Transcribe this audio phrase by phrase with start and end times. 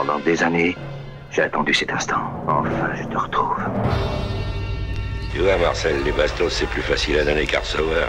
[0.00, 0.74] Pendant des années,
[1.30, 2.22] j'ai attendu cet instant.
[2.48, 3.58] Enfin, je te retrouve.
[5.30, 8.08] Tu vois, Marcel, les bastos, c'est plus facile à donner qu'à recevoir.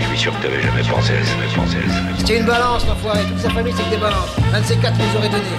[0.00, 1.98] Je suis sûr que t'avais jamais pensé à ça, jamais pensé à ça.
[2.18, 3.20] C'était une balance, l'enfoiré.
[3.28, 4.34] Toute sa famille, c'est que des balances.
[4.52, 5.54] Un de ces quatre nous aurait donné.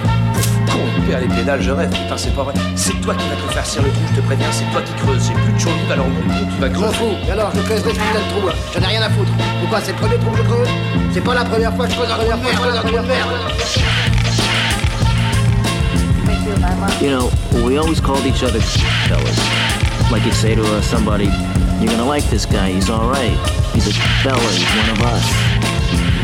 [0.70, 2.54] Con, père, les pédales, je rêve, putain, c'est pas vrai.
[2.76, 4.92] C'est toi qui vas te faire cirer le trou, je te préviens, c'est toi qui
[5.02, 5.26] creuses.
[5.26, 6.96] J'ai plus de chaud alors mon tu vas creuser.
[6.98, 7.16] fous.
[7.26, 8.46] Et alors, je creuse des putains de trous.
[8.46, 8.54] là.
[8.74, 9.32] J'en ai rien à foutre.
[9.60, 10.68] Pourquoi C'est le premier trou que je creuse?
[11.14, 14.21] C'est pas la première fois que je creuse un trou de
[16.42, 17.30] You know,
[17.64, 18.60] we always called each other
[19.06, 19.38] fellas.
[20.10, 21.26] Like you'd say to uh, somebody,
[21.78, 23.30] you're gonna like this guy, he's alright.
[23.72, 23.92] He's a
[24.24, 25.24] fella, he's one of us.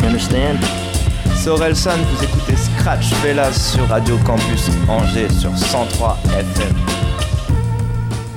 [0.01, 0.59] You understand?
[1.37, 6.75] C'est Orelsan, vous écoutez Scratch Fellas sur Radio Campus Angers sur 103 FM.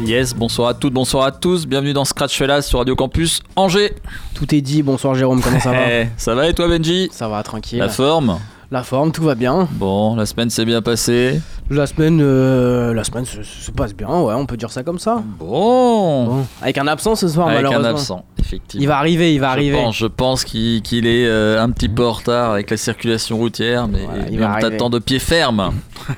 [0.06, 3.96] Yes, bonsoir à toutes, bonsoir à tous, bienvenue dans Scratch Fellas sur Radio Campus Angers.
[4.36, 7.10] Tout est dit, bonsoir Jérôme, comment ça va Eh, ça va et toi Benji?
[7.12, 7.80] Ça va, tranquille.
[7.80, 8.38] La forme?
[8.70, 9.68] La forme, tout va bien.
[9.72, 11.42] Bon, la semaine s'est bien passée.
[11.74, 15.00] La semaine, euh, la semaine se, se passe bien, ouais, on peut dire ça comme
[15.00, 15.24] ça.
[15.40, 17.90] Bon, Bon, avec un absent ce soir, avec un malheureusement.
[17.92, 18.82] absent, effectivement.
[18.84, 19.78] Il va arriver, il va je arriver.
[19.78, 23.88] Pense, je pense qu'il est euh, un petit peu en retard avec la circulation routière,
[23.88, 25.72] mais, Voilà, il mais va on t'attend de pied ferme.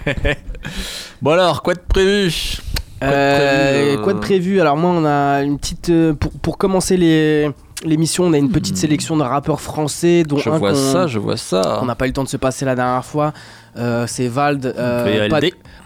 [1.22, 2.58] bon alors, quoi de prévu?
[3.00, 4.62] Quoi de Euh, prévu, Quoi de prévu?
[4.62, 7.52] Alors moi, on a une petite, pour, pour commencer les
[7.86, 10.40] l'émission, on a une petite sélection de rappeurs français, dont Hmm.
[10.40, 11.78] Je un vois ça, je vois ça.
[11.80, 13.34] qu'on n'a pas eu le temps de se passer la dernière fois.
[13.75, 15.03] Euh, c'est Vald, euh,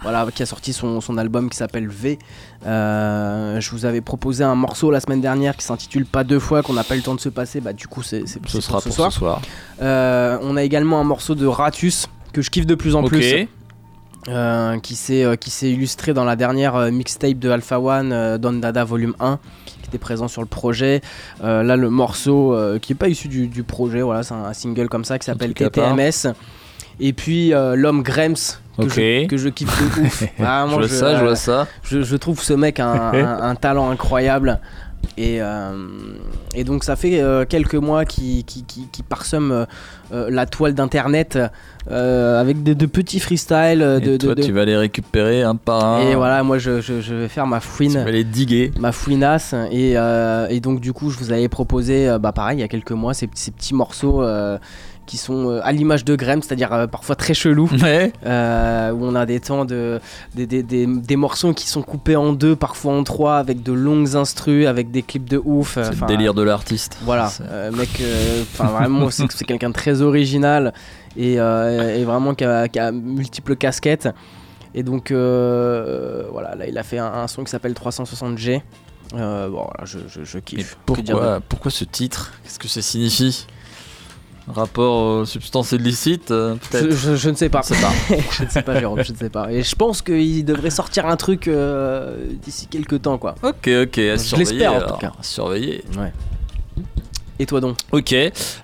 [0.02, 2.18] voilà, qui a sorti son, son album qui s'appelle V.
[2.66, 6.62] Euh, je vous avais proposé un morceau la semaine dernière qui s'intitule Pas deux fois,
[6.62, 7.60] qu'on n'a pas eu le temps de se passer.
[7.60, 9.40] Bah, du coup, c'est c'est- Ce sera pour ce soir.
[9.80, 13.22] Euh, on a également un morceau de Ratus que je kiffe de plus en plus.
[14.28, 18.84] euh, qui s'est qui s'est illustré dans la dernière mixtape de Alpha One Don Dada
[18.84, 21.00] Volume 1 qui était présent sur le projet
[21.40, 24.88] là le morceau qui est pas issu du, du projet voilà c'est un, un single
[24.88, 25.54] comme ça qui s'appelle.
[25.54, 26.34] TTMS
[27.00, 28.34] et puis euh, l'homme Grems
[28.80, 31.66] que, je, que je kiffe de ouf Je vois ça, je vois ça.
[31.82, 34.60] je, je trouve ce mec un, un- un talent incroyable.
[35.16, 35.72] Et, euh,
[36.54, 39.52] et donc ça fait euh, quelques mois qu'il qui, qui, qui parsème
[40.12, 41.38] euh, la toile d'internet
[41.88, 43.80] avec de, de petits freestyles.
[44.02, 46.00] Et toi, de- tu vas les récupérer un par un.
[46.00, 48.72] Et voilà, moi je, je- je vais faire ma Tu fouine, vas les diguer.
[48.78, 49.54] ma fouinasse.
[49.70, 52.90] Et, et donc du coup, je vous avais proposé, bah pareil, il y a quelques
[52.92, 54.22] mois, ces, ces petits morceaux
[55.08, 57.68] qui sont euh, à l'image de Graham, c'est-à-dire euh, parfois très chelous.
[57.82, 58.12] Ouais.
[58.26, 59.98] Euh, où on a des temps de
[60.36, 63.72] des, des, des- des morceaux qui sont coupés en deux, parfois en trois, avec de
[63.72, 65.78] longues instrus, avec des clips de ouf.
[65.82, 66.98] C'est le délire de l'artiste.
[67.02, 68.00] Voilà, C'est- mec,
[68.58, 70.72] vraiment, c'est c'est quelqu'un de très original
[71.16, 74.08] et, et vraiment qui a, qui a multiples casquettes.
[74.74, 78.60] Et donc voilà, là il a fait un, un son qui s'appelle 360G.
[79.14, 80.76] Euh, bon, voilà, je, je, je Mais kiffe.
[80.84, 82.34] Pourquoi, pourquoi ce titre?
[82.44, 83.46] Qu'est-ce que ça signifie?
[84.54, 87.60] Rapport aux substances illicites, euh, je, peut-être je- je ne sais pas.
[87.60, 87.92] Pas.
[88.32, 89.52] je ne sais pas, Jérôme, je ne sais pas.
[89.52, 93.34] Et je pense qu'il devrait sortir un truc euh, d'ici quelques temps, quoi.
[93.42, 94.52] Ok, ok, à Je surveiller.
[94.52, 95.12] l'espère, en tout cas.
[95.18, 95.84] À surveiller.
[97.40, 97.76] Et toi donc?
[97.92, 98.12] Ok.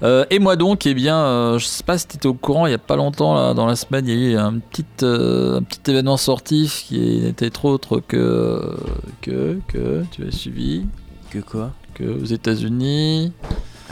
[0.02, 2.72] Euh, et moi donc, eh bien, euh, je sais pas si t'étais au courant, il
[2.72, 5.58] y a pas longtemps, là, dans la semaine, il y a eu un petit, euh,
[5.58, 8.76] un petit événement sportif qui n'était trop autre que.
[9.20, 9.58] que.
[9.68, 10.02] que.
[10.10, 10.86] Tu as suivi
[11.30, 11.70] Que quoi?
[11.94, 13.32] Que aux États-Unis.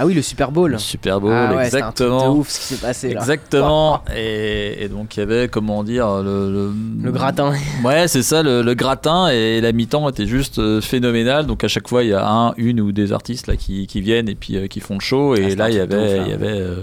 [0.02, 0.72] Ah oui, le Super Bowl.
[0.72, 2.34] Le Super Bowl, ah ouais, c'est un truc exactement.
[2.34, 3.20] de ouf ce qui s'est passé là.
[3.20, 4.02] Exactement.
[4.16, 6.50] Et, et donc il y avait, comment dire, le.
[6.52, 6.70] Le,
[7.04, 7.52] Le gratin.
[7.84, 9.28] Ouais, c'est ça, le, le gratin.
[9.28, 11.46] Et la mi-temps était juste euh, phénoménale.
[11.46, 14.00] Donc à chaque fois, il y a un, une ou des artistes là qui, qui
[14.00, 15.34] viennent et puis euh, qui font le show.
[15.36, 15.96] Ah, Et là, il y avait.
[15.96, 16.22] ouf, là.
[16.26, 16.74] il y avait euh,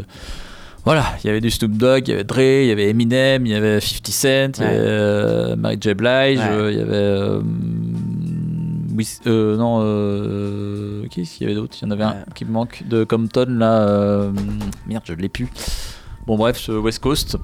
[0.86, 3.46] voilà, il y avait du Snoop Dogg, il y avait Dre, il y avait Eminem,
[3.46, 4.28] il y avait 50 Cent,
[4.60, 5.94] il y avait euh, Mary J.
[5.94, 6.46] Blige, Ouais.
[6.50, 7.44] euh, il y avait.
[9.00, 11.76] Euh, euh, non, euh, qui est-ce qu'il y avait d'autre?
[11.82, 12.24] Il y en avait un Ouais.
[12.36, 13.88] qui me manque de Compton là.
[13.88, 14.32] euh,
[14.88, 15.48] merde, je l'ai plus.
[16.28, 17.38] Bon, bref, ce West Coast.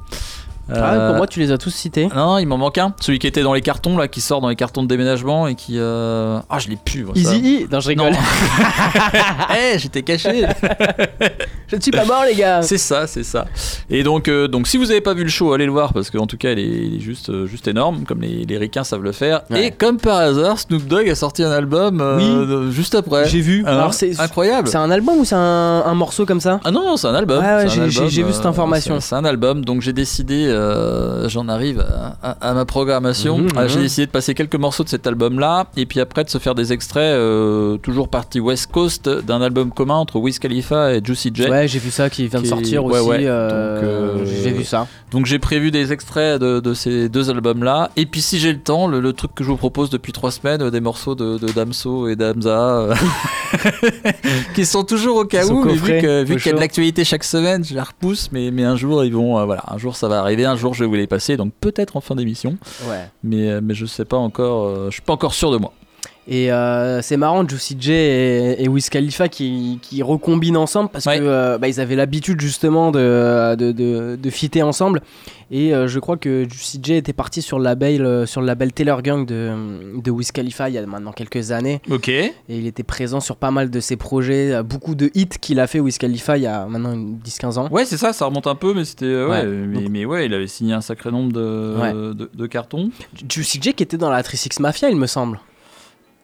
[0.72, 2.08] Ah, Euh, pour moi, tu les as tous cités.
[2.16, 2.94] non, il m'en manque un.
[3.00, 5.56] Celui qui était dans les cartons, là, qui sort dans les cartons de déménagement et
[5.56, 5.76] qui.
[5.78, 7.04] euh, Ah, je l'ai plus.
[7.04, 7.20] moi, ça.
[7.36, 8.12] Easy E Non, je rigole.
[8.12, 8.18] Non.
[9.56, 10.46] Eh, j'étais caché.
[11.68, 12.62] je ne suis pas mort, les gars.
[12.62, 13.46] c'est ça, c'est ça.
[13.90, 16.10] Et donc, euh, donc, si vous avez pas vu le show, allez le voir parce
[16.10, 18.84] qu'en tout cas, il est, il est juste, euh, juste énorme, comme les, les ricains
[18.84, 19.42] savent le faire.
[19.50, 19.68] Ouais.
[19.68, 22.72] Et comme par hasard, Snoop Dogg a sorti un album Oui.
[22.74, 23.28] juste après.
[23.28, 23.64] J'ai vu.
[23.66, 24.68] Hein Alors, c'est incroyable.
[24.68, 26.60] c'est un album ou c'est un, un morceau comme ça?
[26.64, 27.44] Ah non, non, c'est un album.
[27.44, 29.00] Ouais, ouais, j'ai- vu cette information.
[29.00, 33.38] C'est un album, donc j'ai décidé, euh, j'en arrive à, à- à ma programmation.
[33.40, 33.84] Mhm, Ah, j'ai mhm.
[33.84, 36.74] décidé de passer quelques morceaux de cet album-là, et puis après de se faire des
[36.74, 41.50] extraits, euh, toujours partie West Coast, d'un album commun entre Wiz Khalifa et Juicy J.
[41.50, 43.10] Ouais, j'ai vu ça qui vient de sortir ouais, aussi.
[43.10, 43.20] ouais.
[43.26, 44.88] euh, Donc, J'ai vu ça.
[45.12, 47.90] Donc j'ai prévu des extraits de, de ces deux albums-là.
[47.96, 50.32] Et puis si j'ai le temps, le, le truc que je vous propose depuis trois
[50.32, 52.88] semaines, des morceaux de, de Damso et d'Amza,
[54.56, 55.82] qui sont toujours au cas où, mais vu
[56.38, 58.30] qu'il y a de l'actualité chaque semaine, je la repousse.
[58.32, 60.84] Mais, mais un jour, ils vont, voilà, un jour ça va arriver, un jour je
[60.84, 62.58] vais vous les passer, donc peut-être en fin d'émission.
[62.88, 63.10] Ouais.
[63.24, 65.74] Mais, euh, mais je sais pas encore, euh, je suis pas encore sûr de moi.
[66.28, 71.06] Et euh, c'est marrant, Juicy J et, et Wiz Khalifa qui, qui recombinent ensemble parce
[71.06, 71.20] Ouais.
[71.20, 75.02] que euh, bah, ils avaient l'habitude justement de, de, de, de fitter ensemble.
[75.52, 78.74] Et euh, je crois que Juicy J était parti sur le label, sur le label
[78.74, 79.52] Taylor Gang de,
[80.02, 81.80] de Wiz Khalifa il y a maintenant quelques années.
[81.92, 82.10] Ok.
[82.10, 85.68] Et il était présent sur pas mal de ses projets, beaucoup de hits qu'il a
[85.68, 87.68] fait Wiz Khalifa il y a maintenant une 10-15 ans.
[87.70, 89.06] Ouais, c'est ça, ça remonte un peu, mais c'était.
[89.06, 89.46] ouais, Ouais.
[89.46, 92.90] mais, mais ouais, il avait signé un sacré nombre de, de cartons.
[93.30, 95.40] Juicy J qui était dans la 36 Mafia, il me semble.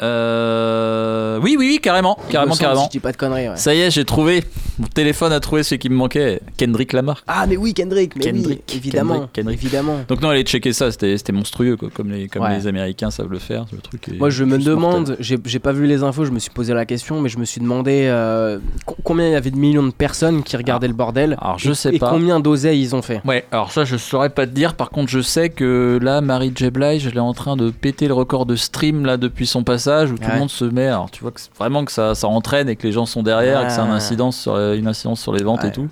[0.02, 2.82] Euh, Oui, oui, oui, carrément, carrément, semble, carrément.
[2.82, 3.50] Si je dis pas de conneries.
[3.50, 3.56] ouais.
[3.58, 4.44] Ça y est, j'ai trouvé.
[4.80, 6.42] Mon téléphone a trouvé ce qui me manquait.
[6.58, 7.24] Kendrick Lamar.
[7.28, 9.14] Ah, mais oui, Kendrick, mais Kendrick, oui, évidemment.
[9.14, 9.64] Kendrick, Kendrick.
[9.64, 10.00] Évidemment.
[10.08, 12.58] Donc non, allez checker ça, c'était monstrueux, quoi, comme, les, comme Ouais.
[12.58, 13.66] les Américains savent le faire.
[13.72, 16.74] Le truc Moi, je me demande, j'ai pas vu les infos, je me suis posé
[16.74, 19.84] la question, mais je me suis demandé euh, co- combien il y avait de millions
[19.84, 21.38] de personnes qui regardaient le bordel.
[21.40, 22.10] Alors, je et, sais et pas.
[22.10, 23.22] combien d'oseilles ils ont fait.
[23.26, 24.74] Ouais, alors ça, je saurais pas te dire.
[24.74, 26.70] Par contre, je sais que là, Marie J.
[26.72, 29.91] Blige, elle est en train de péter le record de stream là depuis son passage
[30.12, 30.34] où tout Ouais.
[30.34, 30.88] le monde se met.
[30.88, 33.24] Alors, tu vois que c'est vraiment que ça, ça entraîne et que les gens sont
[33.24, 33.90] derrière et que Ouais.
[33.90, 35.88] incidence sur, une incidence sur les ventes et tout.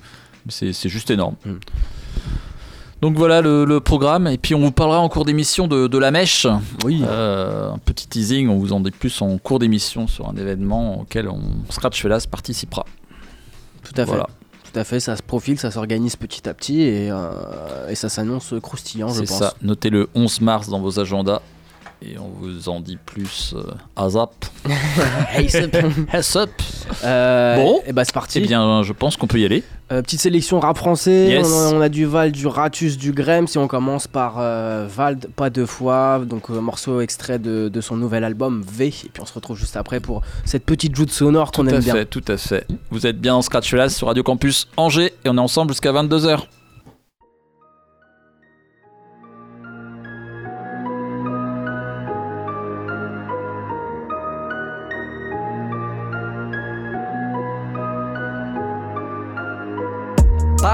[0.48, 1.36] C'est c'est juste énorme.
[1.46, 1.54] Mm.
[3.02, 4.28] Donc voilà le, le programme.
[4.28, 6.48] Et puis on vous parlera en cours d'émission de, de la mèche.
[6.84, 7.02] Oui.
[7.06, 11.02] Euh, un petit teasing, on vous en dit plus en cours d'émission sur un événement
[11.02, 12.86] auquel on Scratch Fellas participera.
[13.84, 14.12] Tout à fait.
[14.12, 14.28] Voilà.
[14.72, 18.08] Tout à fait, ça se profile, ça s'organise petit à petit et, euh, et ça
[18.08, 19.40] s'annonce croustillant, je C'est pense.
[19.40, 19.54] ça.
[19.64, 21.42] Notez le 11 mars dans vos agendas.
[22.02, 23.62] Et on vous en dit plus euh,
[23.98, 24.32] à zap.
[25.34, 25.76] Hey, sup.
[26.14, 26.50] Heads up.
[27.04, 27.82] Euh, Bon.
[27.86, 28.40] et bah c'est parti.
[28.42, 29.64] Eh bien, je pense qu'on peut y aller.
[29.92, 31.28] Euh, petite sélection rap français.
[31.28, 31.46] Yes.
[31.46, 33.48] On, a, on a du Val, du Ratus, du Grem.
[33.48, 36.22] Si on commence par euh, Val, pas deux fois.
[36.26, 38.88] Donc euh, morceau extrait de, de son nouvel album V.
[38.88, 41.74] Et puis on se retrouve juste après pour cette petite joute sonore qu'on Tout à
[41.76, 41.94] aime bien.
[41.96, 42.66] fait, tout à fait.
[42.92, 45.92] Vous êtes bien en Scratch Fellas sur Radio Campus Angers et on est ensemble jusqu'à
[45.92, 46.44] 22h.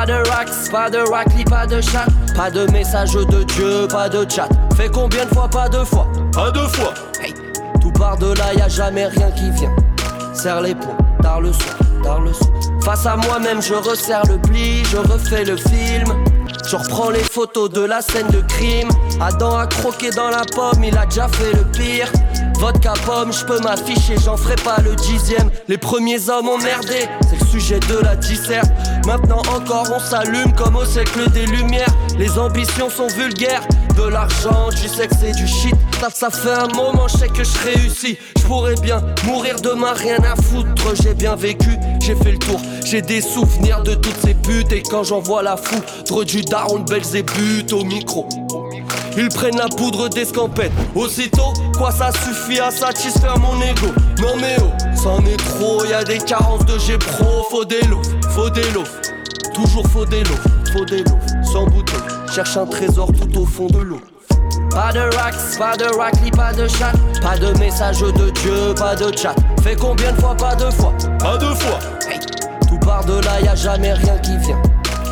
[0.05, 2.05] Pas de racks, pas de rackly, pas de chat,
[2.35, 4.47] pas de message de Dieu, pas de chat.
[4.77, 7.33] Fait combien de fois, pas deux fois Pas deux fois Hey,
[7.81, 9.75] tout part de là, y a jamais rien qui vient.
[10.31, 12.51] Serre les poings, tard le soir, tard le soir.
[12.83, 16.13] Face à moi-même, je resserre le pli, je refais le film.
[16.69, 18.89] Je reprends les photos de la scène de crime.
[19.19, 22.11] Adam a croqué dans la pomme, il a déjà fait le pire.
[22.59, 25.49] Vodka pomme, je peux m'afficher, j'en ferai pas le dixième.
[25.67, 28.71] Les premiers hommes ont merdé, c'est le sujet de la disserte.
[29.05, 31.93] Maintenant encore on s'allume comme au siècle des lumières.
[32.17, 33.61] Les ambitions sont vulgaires,
[33.95, 35.75] de l'argent, du sexe et du shit.
[35.99, 38.17] Ça, ça fait un moment, je sais que je réussis.
[38.37, 40.95] Je pourrais bien mourir demain, rien à foutre.
[41.01, 42.59] J'ai bien vécu, j'ai fait le tour.
[42.83, 44.71] J'ai des souvenirs de toutes ces putes.
[44.71, 48.27] Et quand j'en vois la foudre du daron de Belzébuth au micro.
[49.17, 50.71] Ils prennent la poudre d'escampette.
[50.93, 53.87] Aussitôt, quoi ça suffit à satisfaire mon ego.
[54.19, 54.71] Non mais oh,
[55.01, 57.45] c'en est trop, y a des carences de G pro.
[57.49, 58.01] Faut des lots,
[58.35, 58.83] faut des lots.
[59.53, 60.43] Toujours faut des lots,
[60.73, 61.19] faut des lots.
[61.41, 61.95] Sans bouton,
[62.29, 64.01] cherche un trésor tout au fond de l'eau.
[64.71, 66.91] Pas de racks, pas de rackly, pas de chat,
[67.21, 69.35] pas de message de Dieu, pas de chat.
[69.63, 70.93] Fait combien de fois, pas deux fois?
[71.17, 71.79] Pas deux fois
[72.67, 74.61] tout part de là, y a jamais rien qui vient.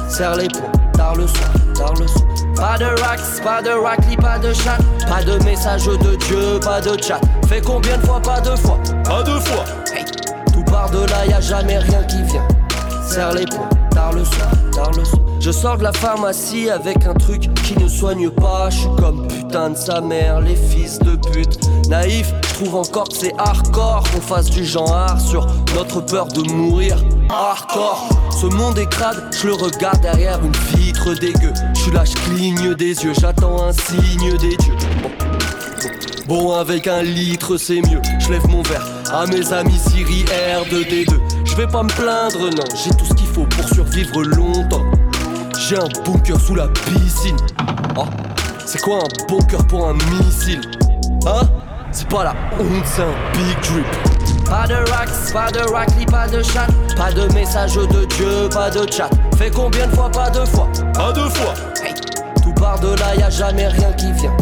[0.09, 2.25] Serre les poings, tard le soir, tard le soir.
[2.57, 6.81] Pas de racks, pas de rackly, pas de chat, pas de message de Dieu, pas
[6.81, 7.21] de chat.
[7.47, 8.79] Fait combien de fois, pas deux fois?
[9.05, 9.63] Pas deux fois
[10.53, 12.47] tout part de là, y a jamais rien qui vient.
[15.39, 18.71] Je sors de la pharmacie avec un truc qui ne soigne pas.
[18.71, 21.59] Je suis comme putain de sa mère, les fils de pute.
[21.89, 26.41] Naïf, je trouve encore que c'est hardcore qu'on fasse du genre sur notre peur de
[26.51, 26.97] mourir.
[27.29, 31.53] Hardcore, ce monde est crade, je le regarde derrière une vitre dégueu.
[31.75, 34.77] Je suis là, je cligne des yeux, j'attends un signe des dieux.
[36.27, 38.01] Bon, avec un litre, c'est mieux.
[38.19, 41.32] Je lève mon verre à mes amis Siri R2D2.
[41.53, 44.81] Je vais pas me plaindre, non, j'ai tout ce qu'il faut pour survivre longtemps.
[45.59, 47.37] J'ai un bunker sous la piscine.
[47.95, 48.05] Oh,
[48.65, 50.61] c'est quoi un bunker pour un missile?
[51.27, 51.47] Hein?
[51.91, 54.45] C'est pas la honte, c'est un big drip.
[54.45, 56.65] Pas de racks, pas de rackly, pas de chat,
[56.97, 59.11] pas de message de Dieu, pas de chat.
[59.37, 60.67] Fait combien de fois, pas deux fois?
[60.95, 61.93] Pas deux fois Hey,
[62.41, 64.35] tout part de là, y a jamais rien qui vient.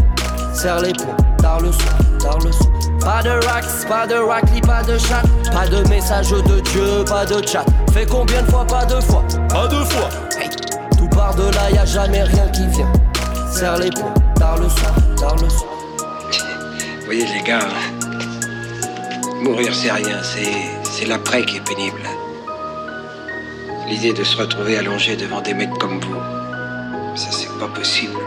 [0.54, 2.72] Serre les poings, tard le soir, tard le soir.
[3.04, 5.24] Pas de racks, pas de rackly, pas de chat.
[5.52, 7.66] Pas de message de Dieu, pas de chat.
[7.94, 10.10] Fait combien de fois, pas deux fois Pas deux fois.
[10.98, 12.92] Tout part de là, y a jamais rien qui vient.
[13.52, 15.72] Serre les poings, tard le soir, tard le soir.
[17.00, 17.68] Vous voyez les gars,
[19.42, 22.02] mourir c'est rien, c'est l'après qui est pénible.
[23.88, 28.18] L'idée de se retrouver allongé devant des mecs comme vous, ça c'est pas possible.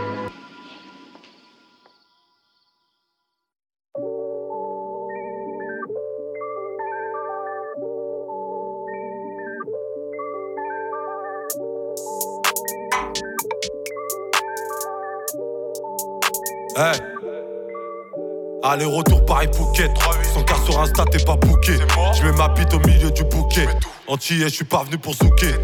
[18.64, 19.90] Aller-retour Paris-Phuket.
[20.33, 21.75] Sans car sur Insta, t'es pas bouqué.
[22.16, 23.68] Je mets ma bite au milieu du bouquet.
[24.09, 25.54] Antillais, je suis pas venu pour zouker.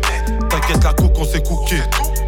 [0.50, 1.76] T'inquiète, la coque, on s'est cooké.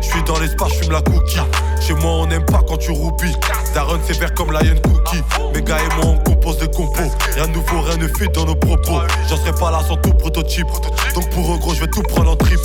[0.00, 1.40] Je suis dans l'espace, je la cookie.
[1.80, 3.34] Chez moi, on n'aime pas quand tu roupis.
[3.74, 5.22] Darren, c'est vert comme Lion Cookie.
[5.54, 7.10] Mes gars et moi, on compose des compos.
[7.34, 9.00] Rien de nouveau, rien ne fuite dans nos propos.
[9.28, 10.68] J'en serai pas là sans tout prototype.
[11.14, 12.58] Donc pour eux, gros, je vais tout prendre en trip.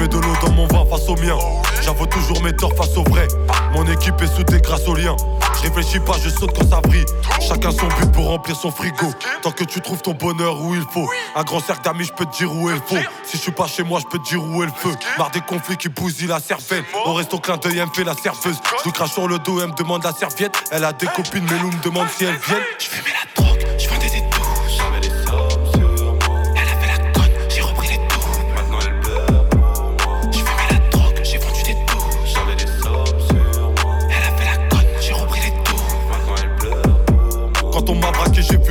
[0.00, 1.36] Mets de l'eau dans mon vin face au mien.
[1.82, 3.28] J'avoue toujours mes torts face au vrai.
[3.74, 5.14] Mon équipe est soudée grâce au lien.
[5.56, 7.04] Je réfléchis pas, je saute quand ça brille.
[7.46, 9.12] Chacun son but pour remplir son frigo.
[9.42, 11.06] Tant que tu trouves ton bonheur où il faut.
[11.36, 12.96] Un grand cercle d'amis, je peux te dire où il faut.
[13.24, 14.92] Si je suis pas chez moi, je peux te dire où est le feu.
[15.18, 16.84] Marre des conflits qui bousillent la cervelle.
[17.04, 18.56] Au resto clin d'œil, elle me fait la serveuse.
[18.78, 20.64] Je lui crache sur le dos, elle me demande la serviette.
[20.70, 22.62] Elle a des copines, mais nous me demande si elles viennent.
[22.78, 23.59] Je fumais la drogue,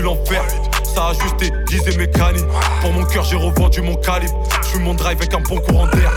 [0.01, 0.43] l'enfer.
[0.83, 2.47] Ça a aiguisé mes canines.
[2.81, 4.43] Pour mon cœur, j'ai revendu mon calibre.
[4.63, 6.11] Je suis mon drive avec un bon courant d'air.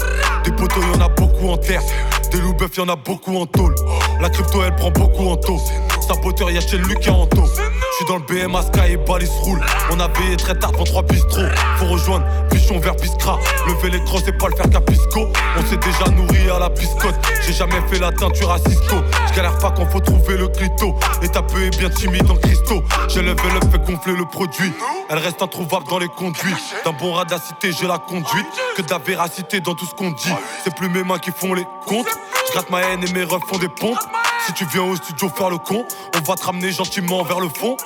[0.45, 1.83] Des poteaux, y'en a beaucoup en terre.
[2.31, 3.75] Des loups y'en a beaucoup en tôle.
[4.21, 5.61] La crypto, elle prend beaucoup en taux.
[6.03, 7.45] Saboteur, y'a chez Lucas en taux.
[7.47, 9.61] J'suis dans le BM Sky et Balis roule.
[9.91, 11.41] On a veillé très tard devant trois bistrots.
[11.77, 13.39] Faut rejoindre Pichon vers Biscra.
[13.69, 15.29] Lever les crosses et pas le faire qu'à Pisco.
[15.57, 17.15] On s'est déjà nourri à la biscotte.
[17.47, 18.97] J'ai jamais fait la teinture à Cisco.
[19.29, 20.95] J'galère pas quand faut trouver le clito.
[21.23, 22.83] Et ta peu est bien timide en cristaux.
[23.09, 24.73] J'ai level up, fait gonfler le produit.
[25.09, 26.57] Elle reste introuvable dans les conduits.
[26.85, 28.47] D'un bon rat de la cité, j'ai la conduite.
[28.77, 30.35] Que de la véracité dans tout ce qu'on dit.
[30.65, 32.09] C'est plus mes mains qui font les comptes.
[32.51, 33.99] J'gratte ma haine et mes refs font des pompes.
[34.47, 37.49] Si tu viens au studio faire le con, on va te ramener gentiment vers le
[37.49, 37.77] fond.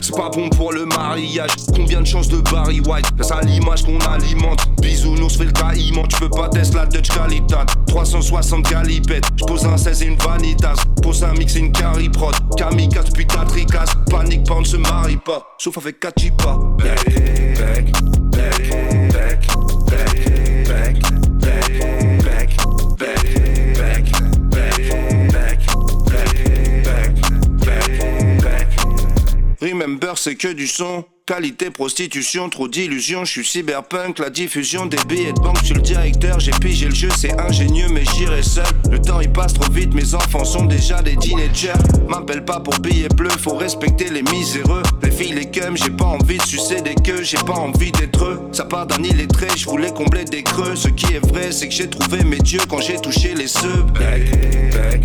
[0.00, 1.50] C'est pas bon pour le mariage.
[1.74, 3.06] Combien de chances de Barry White?
[3.20, 4.60] C'est à l'image qu'on alimente.
[4.80, 6.06] Bisounours fait le trahiment.
[6.08, 7.54] Tu peux pas tester la Dutch qualité.
[7.86, 9.24] 360 galipettes.
[9.36, 10.84] J'pose un 16 et une vanitas.
[11.02, 12.34] Pose un mix et une carry prod.
[12.56, 13.90] Kamikaze puis ta tricasse.
[14.10, 15.56] Panique pas, on ne se marie pas.
[15.58, 16.58] Sauf avec Kachipa.
[30.16, 31.04] C'est que du son.
[31.26, 33.26] Qualité, prostitution, trop d'illusions.
[33.26, 35.58] Je suis cyberpunk, la diffusion des billets de banque.
[35.62, 38.64] Je le directeur, j'ai pigé le jeu, c'est ingénieux, mais j'irai seul.
[38.90, 41.74] Le temps il passe trop vite, mes enfants sont déjà des teenagers.
[42.08, 44.82] M'appelle pas pour billets bleus, faut respecter les miséreux.
[45.02, 48.24] Les filles, les cums, j'ai pas envie de sucer des queues, j'ai pas envie d'être
[48.24, 48.40] eux.
[48.52, 50.76] Ça part d'un illettré, je voulais combler des creux.
[50.76, 53.48] Ce qui est vrai, c'est que j'ai trouvé mes dieux quand j'ai touché les
[53.92, 55.02] back,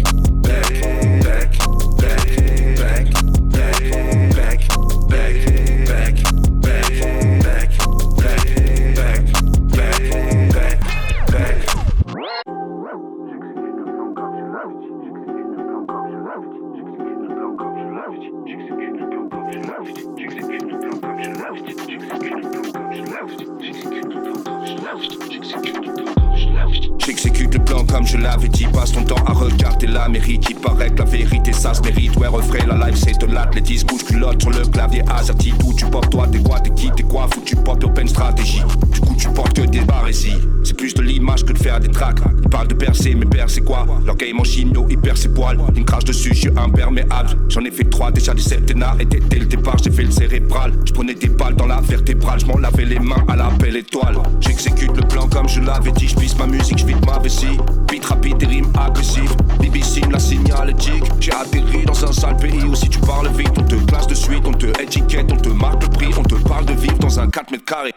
[27.94, 28.66] comme je l'avais dit.
[28.74, 30.48] Passe ton temps à regarder l'Amérique.
[30.50, 32.16] Il paraît que la vérité ça se mérite.
[32.18, 33.86] Ouais, refrais, la life c'est de l'athlétisme.
[33.88, 35.54] Couche culotte sur le clavier AZerty.
[35.60, 38.64] D'où tu portes toi, t'es quoi, t'es qui, t'es quoi, foutu portes open stratégie.
[38.92, 40.40] Du coup, tu portes que des barésies.
[40.64, 42.18] C'est plus de l'image que de faire des tracks.
[42.42, 43.86] Ils parlent de percer, mais percer quoi?
[44.06, 45.60] Leur game en chino, il perd ses poils.
[45.76, 47.38] Il me crache dessus, je suis imperméable.
[47.50, 48.96] J'en ai fait trois déjà des septennats.
[49.00, 50.74] Et dès le départ, j'ai fait le cérébral.
[50.86, 52.40] Je prenais des balles dans la vertébrale.
[52.40, 54.18] Je m'en lavais les mains à la belle étoile.
[54.40, 56.08] J'exécute le plan comme je l'avais dit.
[56.08, 57.60] Je ma musique, je ma vessie.
[57.88, 59.36] Beat rapide et rime agressif.
[59.60, 61.04] BBC me la signalétique.
[61.20, 64.16] J'ai atterri dans un sale pays où si tu parles vite, on te classe de
[64.16, 67.20] suite, on te étiquette, on te marque le prix, on te parle de vivre dans
[67.20, 67.94] un 4 mètres carrés.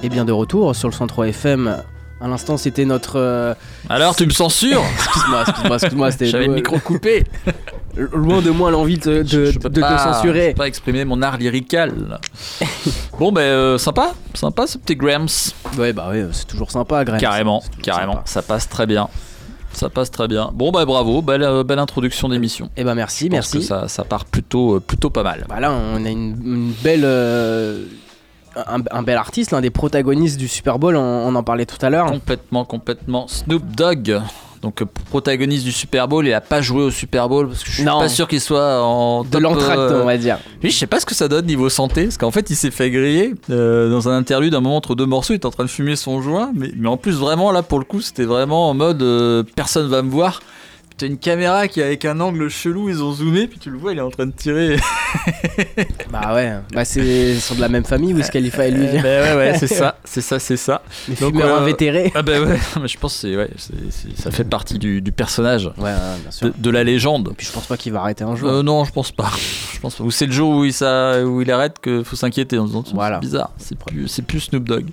[0.00, 1.82] Et bien de retour sur le 103 FM.
[2.20, 3.16] À l'instant, c'était notre.
[3.16, 3.54] euh,
[3.88, 4.82] Alors, tu me censures?
[4.96, 6.10] Excuse-moi, excuse-moi, excuse-moi.
[6.10, 7.24] C'était J'avais le micro coupé.
[7.96, 10.46] Loin de moi l'envie de, de, Je peux de te pas, censurer.
[10.46, 12.18] je peux pas exprimer mon art lyrical.
[13.18, 15.26] bon, ben, euh, sympa, sympa ce petit Grams.
[15.76, 17.18] Ouais, bah ouais, c'est toujours sympa, Grams.
[17.20, 18.12] Carrément, carrément.
[18.14, 18.22] sympa.
[18.26, 19.08] Ça passe très bien.
[19.72, 20.50] Ça passe très bien.
[20.54, 22.70] Bon, bah bravo, belle, euh, belle introduction d'émission.
[22.76, 23.58] Eh ben merci, Je pense merci.
[23.58, 25.44] que ça, ça part plutôt, euh, plutôt pas mal.
[25.48, 27.02] Bah là, on a une, une belle.
[27.04, 27.84] euh,
[28.66, 31.78] un, un bel artiste, l'un des protagonistes du Super Bowl, on, on en parlait tout
[31.84, 32.06] à l'heure.
[32.10, 33.26] Complètement, complètement.
[33.28, 34.20] Snoop Dogg,
[34.62, 37.70] donc euh, protagoniste du Super Bowl, il a pas joué au Super Bowl parce que
[37.70, 38.00] je suis Non.
[38.00, 40.38] pas sûr qu'il soit en De l'entracte, euh, on va dire.
[40.64, 42.70] Oui, je sais pas ce que ça donne niveau santé, parce qu'en fait, il s'est
[42.72, 45.32] fait griller euh, dans un interview d'un moment entre deux morceaux.
[45.32, 47.78] Il était en train de fumer son joint, mais, mais en plus, vraiment, là, pour
[47.78, 50.40] le coup, c'était vraiment en mode euh, personne va me voir.
[50.98, 53.92] T'as une caméra qui avec un angle chelou, ils ont zoomé, puis tu le vois,
[53.92, 54.76] il est en train de tirer.
[56.10, 58.86] Bah ouais, bah c'est sont de la même famille, Wiz Khalifa et lui.
[59.02, 60.82] Ben ouais, ouais, c'est ça, c'est ça, c'est ça.
[61.08, 62.10] Les Donc, fumeurs euh, invétérés.
[62.14, 65.00] Ah bah ouais, mais je pense que c'est, ouais, c'est- c'est- ça fait partie du,
[65.02, 66.48] du personnage, Ouais, ouais, bien sûr.
[66.48, 67.32] de, de la légende.
[67.36, 68.48] Puis je pense pas qu'il va arrêter un jour.
[68.48, 69.30] Euh, non, je pense pas.
[69.78, 70.02] Je pense pas.
[70.02, 72.82] Ou c'est le jour où il, ça, où il arrête que faut s'inquiéter en disant
[72.94, 73.16] Voilà.
[73.22, 74.86] c'est bizarre, c'est plus, c'est plus Snoop Dogg.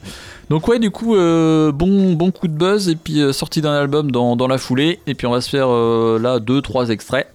[0.49, 3.73] Donc ouais, du coup, euh, bon, bon coup de buzz et puis euh, sortie d'un
[3.73, 4.99] album dans, dans la foulée.
[5.07, 7.27] Et puis on va se faire euh, là deux, trois extraits.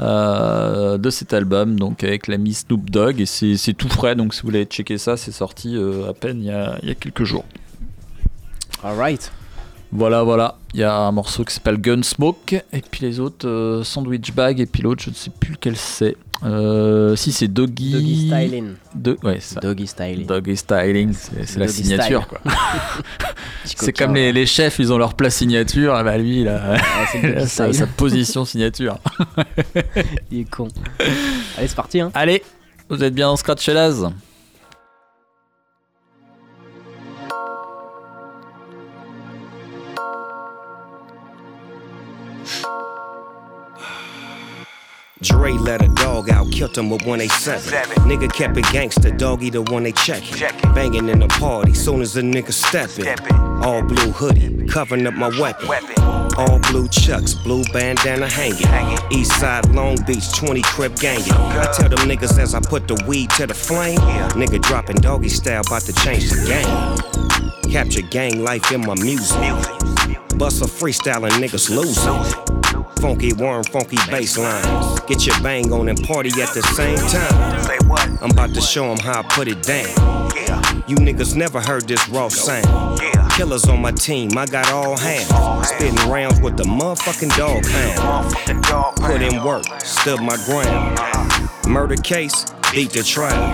[0.00, 4.42] euh, de cet album donc avec l'ami Snoop Dogg et c'est tout frais donc si
[4.42, 5.76] vous voulez checker ça c'est sorti
[6.08, 7.44] à peine il y a, il y a quelques jours
[8.84, 9.32] Alright.
[9.90, 10.56] Voilà, voilà.
[10.74, 14.60] Il y a un morceau qui s'appelle Gunsmoke, et puis les autres, euh, Sandwich Bag,
[14.60, 16.16] et puis l'autre, je ne sais plus lequel c'est.
[16.44, 17.92] Euh, si, c'est Doggy.
[17.92, 18.74] Doggy Styling.
[18.94, 19.18] De...
[19.22, 19.60] Ouais, c'est ça.
[19.60, 20.26] Doggy Styling.
[20.26, 22.38] Doggy Styling, c'est la signature, style.
[22.42, 22.52] quoi.
[23.64, 26.76] C'est comme les, chefs, ils ont leur plat signature, ah bah lui, il a
[27.46, 28.98] sa, position signature.
[30.30, 30.68] Il est con.
[31.56, 32.10] Allez, c'est parti, hein.
[32.14, 32.42] Allez,
[32.88, 34.08] vous êtes bien en Scratch Laz?
[45.20, 47.72] Dre let a dog out, killed him with 187.
[48.04, 50.38] Nigga kept it gangster, doggy the one they checkin'.
[50.74, 53.34] Banging in the party, soon as a nigga step steppin'.
[53.64, 55.68] All blue hoodie, covering up my weapon.
[56.36, 58.98] All blue chucks, blue bandana hanging.
[59.10, 61.32] East side Long Beach, 20 crib gangin'.
[61.32, 63.98] I tell them niggas as I put the weed to the flame.
[63.98, 64.28] Yeah.
[64.30, 67.72] Nigga dropping doggy style, about to change the game.
[67.72, 69.36] Capture gang life in my music.
[70.38, 72.47] Bust a freestyle and niggas losing.
[73.00, 75.06] Funky worm, funky baseline.
[75.06, 77.62] Get your bang on and party at the same time.
[77.62, 78.06] Say what?
[78.22, 80.30] I'm about to show 'em how I put it down.
[80.34, 80.60] Yeah.
[80.88, 83.00] You niggas never heard this raw sound.
[83.00, 83.28] Yeah.
[83.36, 85.28] Killers on my team, I got all hands.
[85.68, 88.96] Spitting rounds with the motherfucking dog pound.
[88.96, 90.98] Put in work, stood my ground.
[90.98, 91.68] Uh-huh.
[91.68, 93.52] Murder case, beat the trial.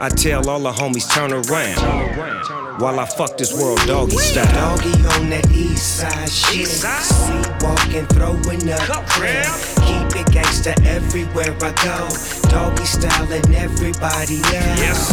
[0.00, 2.80] I tell all the homies turn around.
[2.80, 4.76] While I fuck this world doggy style.
[4.76, 6.68] Doggy on that east side shit.
[6.68, 9.50] See walking, throwing up crap.
[9.82, 12.08] Keep it gangster everywhere I go.
[12.48, 14.78] Doggy style and everybody else.
[14.78, 15.12] Yes.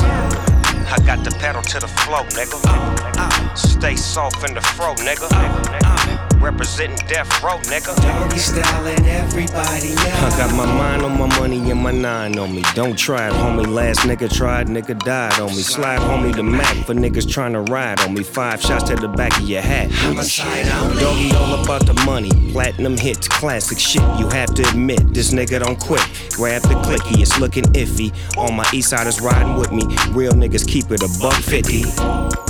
[0.88, 2.62] I got the pedal to the flow, nigga.
[2.64, 3.56] Uh, uh.
[3.56, 5.28] Stay soft in the fro, nigga.
[5.32, 6.15] Uh,
[6.46, 7.96] Representing death row, nigga.
[8.04, 10.36] Doggy style and everybody else.
[10.36, 12.62] I got my mind on my money and my nine on me.
[12.76, 13.66] Don't try it, homie.
[13.66, 15.64] Last nigga tried, nigga died on me.
[15.64, 18.22] Slide, homie, the Mac for niggas trying to ride on me.
[18.22, 19.90] Five shots to the back of your hat.
[19.90, 21.02] Homicide only.
[21.02, 22.30] Doggy all about the money.
[22.52, 24.04] Platinum hits, classic shit.
[24.20, 26.04] You have to admit, this nigga don't quit.
[26.34, 28.14] Grab the clicky, it's looking iffy.
[28.38, 29.82] All my east siders riding with me.
[30.12, 31.86] Real niggas keep it a buck fifty.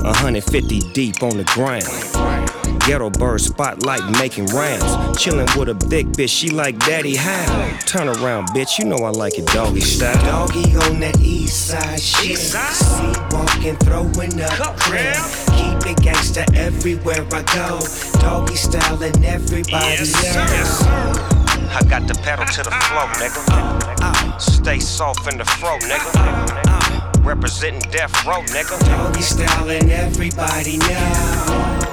[0.03, 2.54] 150 deep on the ground.
[2.85, 4.83] Ghetto bird spotlight making rounds.
[5.17, 7.77] Chillin' with a big bitch, she like daddy how?
[7.85, 10.15] Turn around, bitch, you know I like it doggy style.
[10.25, 12.37] Doggy on that east side shit.
[12.37, 15.29] See walking, throwing up crap.
[15.55, 17.79] Keep Keep it gangsta everywhere I go.
[18.19, 20.89] Doggy style and everybody Yes, know.
[21.69, 24.41] I got the pedal to the flow, nigga.
[24.41, 27.23] Stay soft in the fro, nigga.
[27.23, 28.79] Representing death row, nigga.
[28.87, 31.84] Doggy style and everybody know.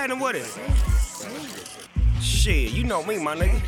[0.00, 2.22] Happening with it?
[2.22, 3.60] Shit, you know me, my nigga.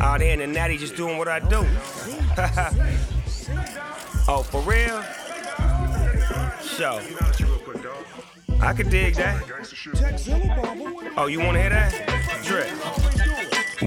[0.00, 1.58] Out there in the natty just doing what I do.
[4.28, 5.00] oh, for real?
[6.62, 7.00] Show.
[8.60, 9.40] I could dig that.
[11.16, 12.42] Oh, you wanna hear that?
[12.44, 12.68] Drip.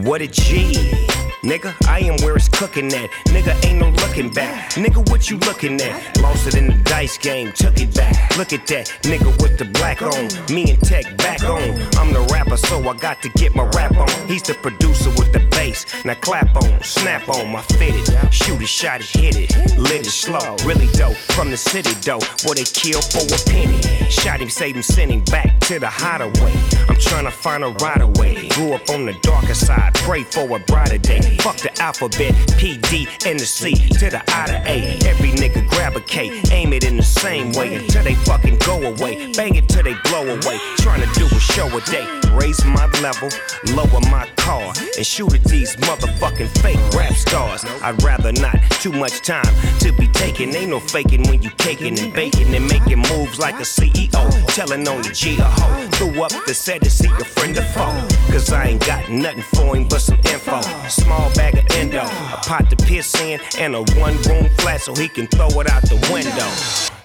[0.06, 1.31] What a G.
[1.44, 3.10] Nigga, I am where it's cooking at.
[3.26, 4.74] Nigga, ain't no looking back.
[4.74, 6.22] Nigga, what you looking at?
[6.22, 8.38] Lost it in the dice game, took it back.
[8.38, 8.86] Look at that.
[9.02, 10.30] Nigga with the black on.
[10.54, 11.64] Me and Tech back on.
[11.98, 14.08] I'm the rapper, so I got to get my rap on.
[14.28, 15.88] He's the producer with the bass.
[16.06, 18.06] Now clap on, snap on, my fitted.
[18.32, 19.78] Shoot it, shot it, hit it.
[19.80, 21.18] Lit it slow, really dope.
[21.34, 23.82] From the city, though, where they kill for a penny.
[24.12, 26.54] Shot him, saved him, sent him back to the hideaway.
[26.88, 28.48] I'm trying to find a right away.
[28.50, 31.31] Grew up on the darker side, pray for a brighter day.
[31.40, 35.00] Fuck the alphabet, P, D, and the C to the I to A.
[35.08, 38.82] Every nigga grab a K, aim it in the same way until they fucking go
[38.84, 39.32] away.
[39.34, 40.60] Bang it till they blow away.
[40.78, 42.08] Trying to do a show a day.
[42.34, 43.30] Raise my level,
[43.74, 47.66] lower my car, and shoot at these motherfucking fake rap stars.
[47.82, 48.58] I'd rather not.
[48.82, 50.56] Too much time to be taking.
[50.56, 54.24] Ain't no faking when you caking and baking and making moves like a CEO.
[54.56, 55.88] Telling on the G a hoe.
[55.92, 58.08] Threw up the set to see a friend or foe.
[58.32, 60.62] Cause I ain't got nothing for him but some info.
[60.88, 64.94] Small bag of endo, a pot to piss in, and a one room flat so
[64.96, 66.50] he can throw it out the window.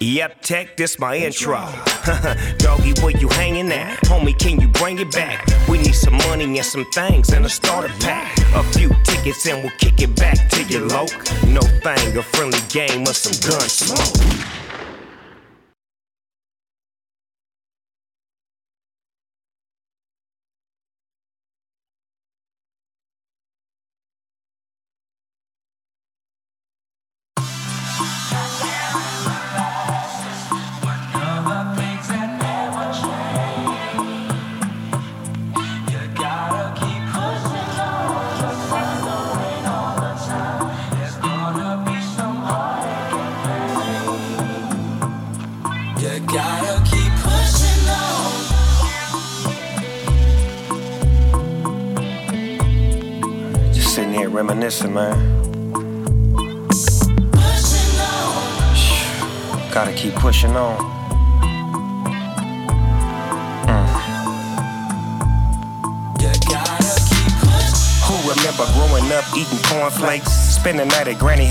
[0.01, 1.57] Yep, tech, this my intro.
[2.59, 3.99] Doggy, where you hanging at?
[4.05, 5.47] Homie, can you bring it back?
[5.69, 8.37] We need some money and some things and a starter pack.
[8.55, 11.11] A few tickets and we'll kick it back to your loc.
[11.47, 14.66] No thing, a friendly game or some gun smoke.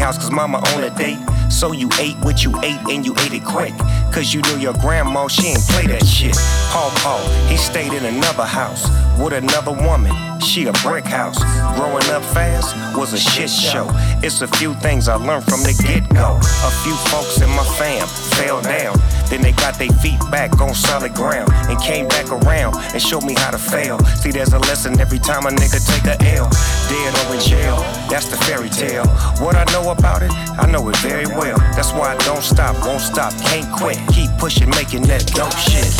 [0.05, 1.17] House cause mama on a date.
[1.49, 3.73] So you ate what you ate and you ate it quick.
[4.13, 6.35] Cause you knew your grandma, she ain't play that shit.
[6.69, 8.85] Paul Paul, he stayed in another house
[9.19, 10.13] with another woman.
[10.41, 11.39] She a brick house.
[11.75, 13.87] Growing up fast was a shit show.
[14.21, 16.37] It's a few things I learned from the get go.
[16.37, 18.93] A few folks in my fam fell down.
[19.29, 23.23] Then they got their feet back on solid ground and came back around and showed
[23.23, 23.99] me how to fail.
[24.21, 26.49] See, there's a lesson every time a nigga take a L.
[26.89, 27.77] Dead or in jail,
[28.09, 29.05] that's the fairy tale.
[29.43, 31.57] What I know about it, I know it very well.
[31.75, 33.97] That's why I don't stop, won't stop, can't quit.
[34.13, 35.91] Keep pushing, making that dope shit.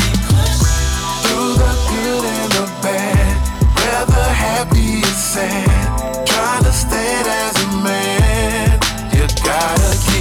[1.26, 3.36] Through the good and the bad,
[3.76, 8.80] whether happy or sad, trying to stand as a man.
[9.12, 10.15] You gotta keep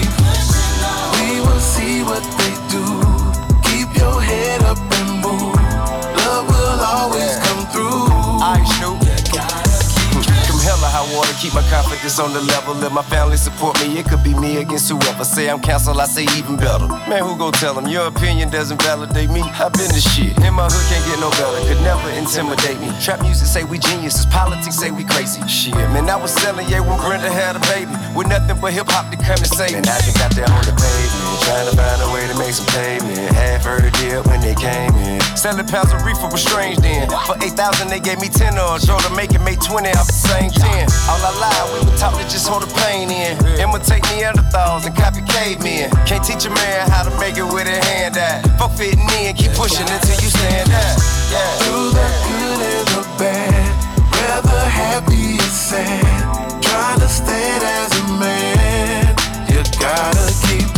[11.44, 12.74] keep my confidence on the level.
[12.74, 13.98] Let my family support me.
[13.98, 15.24] It could be me against whoever.
[15.24, 16.86] Say I'm cancelled, I say even better.
[17.08, 17.88] Man, who go tell them?
[17.88, 19.40] Your opinion doesn't validate me.
[19.40, 20.36] I've been the shit.
[20.44, 21.64] In my hood, can't get no better.
[21.64, 22.92] Could never intimidate me.
[23.00, 24.26] Trap music say we geniuses.
[24.26, 25.40] Politics say we crazy.
[25.48, 27.96] Shit, man, I was selling, yeah, when Brenda had a baby.
[28.12, 29.80] With nothing but hip hop to come and save me.
[29.80, 32.52] And I just got there on the pavement, trying to find a way to make
[32.52, 33.32] some payment.
[33.32, 35.24] Half heard a deal when they came in.
[35.40, 37.08] Selling pounds of reefer was strange then.
[37.24, 40.12] For 8,000, they gave me 10 or drove to make it, make 20 off the
[40.12, 40.84] same 10.
[41.08, 43.38] All I lied, we taught to just hold the pain in.
[43.60, 45.90] Imitate Neanderthals and copy cavemen.
[46.06, 48.42] Can't teach a man how to make it with a hand out.
[48.58, 50.96] Fuck fitting in, keep pushing until you stand out.
[51.30, 51.58] Yeah.
[51.62, 53.70] Through the good and the bad,
[54.12, 59.16] whether happy or sad, trying to stand as a man.
[59.48, 60.73] You gotta keep.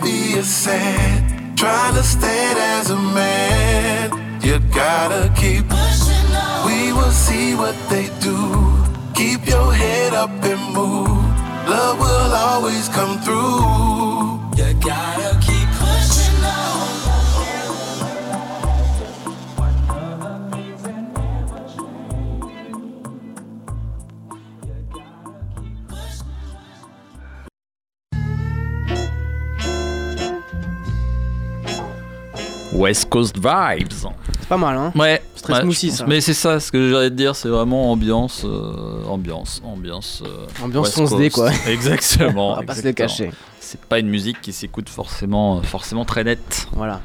[0.00, 4.10] Happy or sad, trying to stand as a man.
[4.42, 6.66] You gotta keep pushing on.
[6.66, 8.36] We will see what they do.
[9.14, 11.08] Keep your head up and move.
[11.68, 13.60] Love will always come through.
[14.56, 15.29] You gotta
[32.80, 33.92] West Coast Vibes.
[34.40, 35.22] C'est pas mal, hein Ouais.
[35.34, 36.06] C'est très ouais, smoothie, ça.
[36.06, 40.22] Mais c'est ça, ce que j'allais te dire, c'est vraiment ambiance, euh, ambiance, ambiance.
[40.26, 41.54] euh, Ambiance West fonce dé, Coast.
[41.62, 41.70] quoi.
[41.72, 42.52] Exactement.
[42.52, 43.30] On va pas se le cacher.
[43.60, 46.66] C'est pas une musique qui s'écoute forcément, forcément très nette.
[46.72, 47.00] Voilà.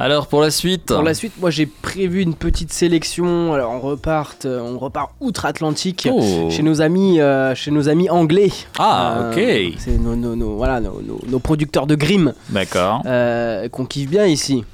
[0.00, 0.86] Alors pour la suite.
[0.86, 3.52] Pour la suite, moi j'ai prévu une petite sélection.
[3.52, 6.48] Alors on repart, euh, on repart outre-Atlantique Oh.
[6.50, 8.50] chez nos amis, euh, chez nos amis anglais.
[8.78, 9.32] Ah, Euh,
[9.72, 9.74] ok.
[9.78, 13.02] C'est nos, nos- nos- voilà, nos, producteurs de Grimm D'accord.
[13.06, 14.64] euh, qu'on kiffe bien ici.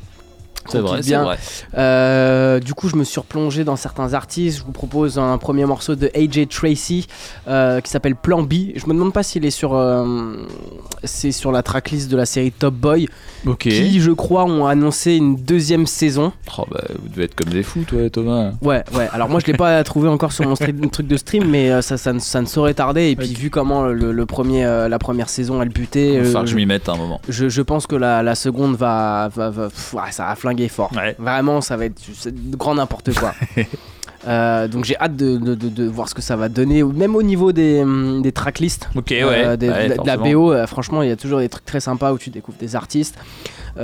[0.68, 1.36] C'est vrai, c'est vrai.
[1.76, 4.58] Euh, du coup, je me suis replongé dans certains artistes.
[4.58, 7.06] Je vous propose un premier morceau de AJ Tracy
[7.48, 8.52] euh, qui s'appelle Plan B.
[8.76, 10.36] Je me demande pas s'il est sur, euh,
[11.04, 13.08] c'est sur la tracklist de la série Top Boy,
[13.46, 13.58] Ok.
[13.68, 16.32] qui, je crois, ont annoncé une deuxième saison.
[16.58, 18.52] Oh, bah, vous devez être comme des fous, toi, Thomas.
[18.62, 19.08] Ouais, ouais.
[19.12, 21.82] Alors moi, je l'ai pas trouvé encore sur mon stream- truc de stream, mais euh,
[21.82, 23.10] ça, ça, ne- ça ne saurait tarder.
[23.10, 26.20] Et puis vu comment le, le premier, euh, la première saison, elle butait, Il va
[26.20, 27.20] euh, falloir que je m'y mette un moment.
[27.28, 30.53] je, je pense que la, la seconde va, va, va- pff, ouais, ça va flinguer
[30.68, 30.90] fort.
[31.18, 32.00] Vraiment, ça va être
[32.56, 33.34] grand n'importe quoi.
[34.26, 37.14] Euh, donc j'ai hâte de, de- de- de voir ce que ça va donner, même
[37.14, 37.84] au niveau des,
[38.22, 39.22] des tracklists, Ok, ouais.
[39.22, 40.16] euh, des- Ouais, de, la.
[40.16, 40.50] BO.
[40.50, 43.16] euh, franchement, il y a toujours des trucs très sympas où tu découvres des artistes.
[43.76, 43.80] On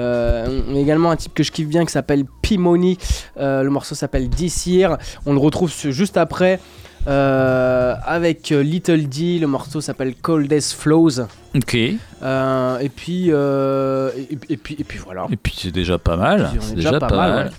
[0.76, 2.24] a également un type que je kiffe bien qui s'appelle.
[3.38, 4.30] Euh, le morceau s'appelle
[4.66, 4.96] Year.
[5.26, 6.58] On le retrouve juste après.
[7.06, 11.20] Euh, avec euh, Little D, le morceau s'appelle Coldest Flows.
[11.54, 11.74] Ok.
[11.74, 15.26] Et Euh, et puis, euh, et, et puis, et puis voilà.
[15.42, 16.50] puis c'est déjà pas mal.
[16.56, 17.46] On C'est déjà déjà pas pas mal, mal.
[17.46, 17.52] ouais.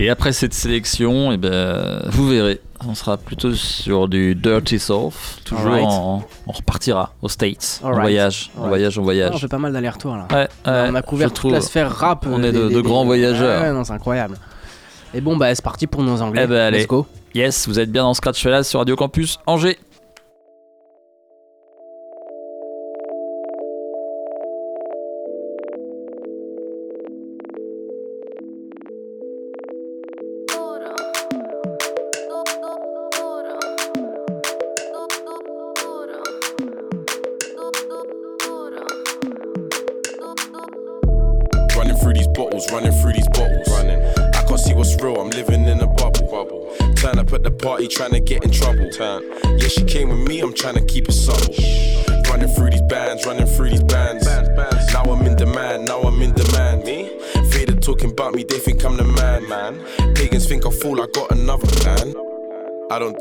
[0.00, 5.14] Et après cette sélection, eh ben, vous verrez, on sera plutôt sur du Dirty South.
[5.44, 7.80] Toujours, en- on repartira aux States.
[7.82, 8.02] En Alright.
[8.02, 8.68] voyage, en Alright.
[8.70, 9.30] voyage, en Ah, voyage.
[9.34, 10.26] on fait pas mal d'allers-retours là.
[10.30, 12.26] Ouais, ouais, on a couvert toute la sphère rap.
[12.28, 13.72] On est de- des- de grands des- voyageurs.
[13.72, 14.36] Non, c'est incroyable.
[15.14, 16.42] Et bon, bah c'est parti pour nos anglais.
[16.44, 16.78] Eh ben, allez.
[16.78, 17.06] Let's go.
[17.34, 19.78] Yes, vous êtes bien dans Scratch Fellas sur Radio Campus Angers.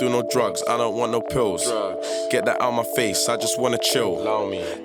[0.01, 1.63] Do no drugs, I don't want no pills.
[2.31, 4.15] Get that out my face, I just wanna chill.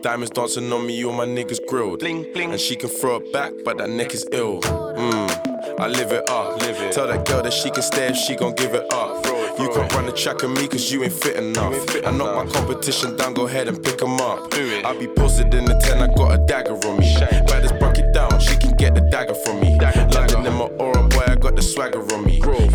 [0.02, 2.02] Diamonds dancing on me, all my niggas grilled.
[2.02, 4.60] And she can throw it back, but that neck is ill.
[4.60, 6.60] Mmm, I live it up.
[6.92, 9.24] Tell that girl that she can stay if she gon' give it up.
[9.58, 11.74] You can't run the track of me cause you ain't fit enough.
[12.04, 14.52] I knock my competition down, go ahead and pick 'em up.
[14.52, 17.16] I be posted in the 10, I got a dagger on me.
[17.46, 19.78] Baddest buck it down, she can get the dagger from me.
[20.12, 22.42] London in my aura, boy, I got the swagger on me.
[22.44, 22.65] All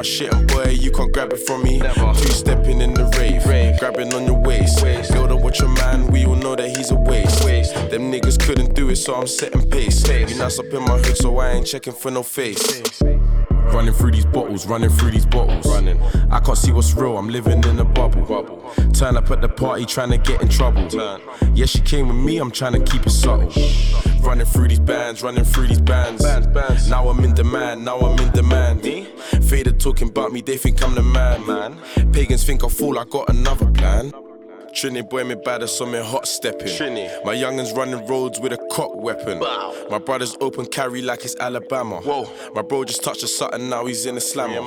[0.00, 1.78] my shit, and boy, you can't grab it from me.
[1.78, 4.82] Two stepping in the rave, grabbing on your waist.
[5.12, 7.44] Girl, don't watch your man, we all know that he's a waste.
[7.90, 10.08] Them niggas couldn't do it, so I'm setting pace.
[10.08, 13.02] You nice up in my hood, so I ain't checking for no face.
[13.72, 15.66] Running through these bottles, running through these bottles.
[15.66, 16.00] Running.
[16.30, 18.22] I can't see what's real, I'm living in a bubble.
[18.22, 18.72] bubble.
[18.92, 20.86] Turn up at the party, trying to get in trouble.
[20.88, 21.20] Turn.
[21.54, 23.50] Yeah, she came with me, I'm trying to keep it subtle.
[24.22, 26.24] Running through these bands, running through these bands.
[26.88, 28.82] Now I'm in demand, now I'm in demand.
[28.82, 31.46] Faded talking about me, they think I'm the man.
[31.46, 32.12] man.
[32.12, 34.12] Pagans think I fool, I got another plan.
[34.72, 36.68] Trini boy me bad as something hot stepping.
[36.68, 37.08] Trini.
[37.24, 39.40] My youngins running roads with a cock weapon.
[39.90, 42.00] My brother's open carry like it's Alabama.
[42.00, 42.30] Whoa.
[42.54, 44.62] My bro just touched a something, now he's in a slammer.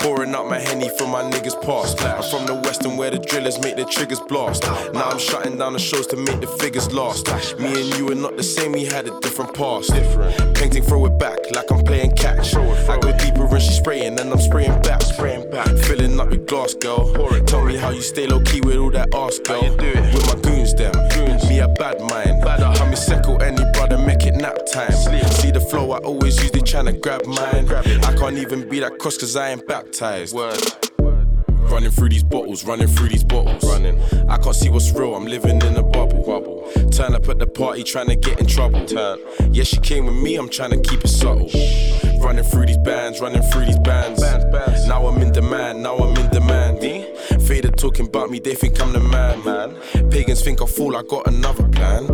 [0.00, 2.02] Pouring up my henny from my niggas past.
[2.02, 4.64] I'm from the western where the drillers make the triggers blast.
[4.92, 7.28] Now I'm shutting down the shows to make the figures last.
[7.60, 9.94] Me and you are not the same, we had a different past.
[9.94, 10.56] Different.
[10.56, 12.56] Painting, throw it back like I'm playing catch.
[12.56, 15.02] I go deeper and she spraying, and I'm spraying back.
[15.02, 15.68] Spraying back.
[15.68, 17.12] Filling up with glass, girl.
[17.44, 19.62] Tell me how you stay low key with all that ass, girl.
[19.62, 20.92] With my goons, them.
[21.48, 22.42] Me a bad mind.
[22.44, 24.92] How me second any brother, make it nap time.
[24.92, 27.68] See the flow I always use, they tryna grab mine.
[28.04, 30.34] I can't even be that cross cause I ain't baptized.
[30.34, 33.62] Running through these bottles, running through these bottles.
[33.64, 34.00] Running.
[34.28, 36.24] I can't see what's real, I'm living in a bubble.
[36.24, 36.70] bubble.
[36.90, 38.84] Turn up at the party, trying to get in trouble.
[38.86, 39.18] Turn.
[39.52, 41.50] Yeah, she came with me, I'm trying to keep it subtle.
[42.20, 44.22] Running through these bands, running through these bands.
[44.88, 46.67] Now I'm in demand, now I'm in demand.
[47.78, 49.44] Talking about me, they think I'm the man.
[49.44, 50.10] man.
[50.10, 52.06] Pagans think I fool, I got another plan.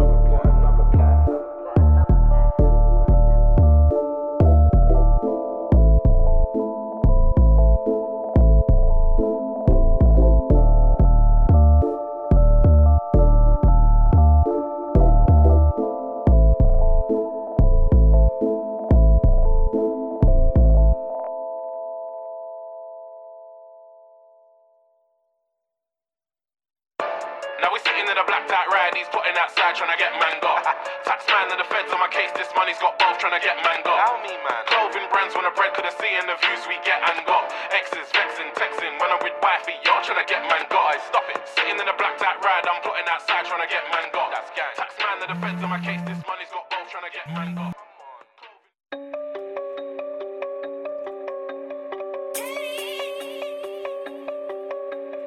[30.41, 30.95] Trying to get mango.
[31.05, 33.93] Taxman and the feds on my case, this money's got both trying to get mango.
[33.95, 34.63] How me, man?
[34.67, 37.53] Clothing brands when the bread could have seen the views we get and got.
[37.71, 40.79] Exes vexing, texting when I'm with wifey, y'all trying to get mango.
[40.79, 41.39] I stop it.
[41.55, 44.23] Sitting in a black out ride, I'm putting outside trying to get mango.
[44.33, 44.75] That's gang.
[44.75, 47.73] Taxman and the feds on my case, this money's got both trying to get mango.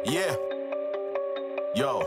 [0.07, 0.35] Yeah.
[1.75, 2.06] Yo.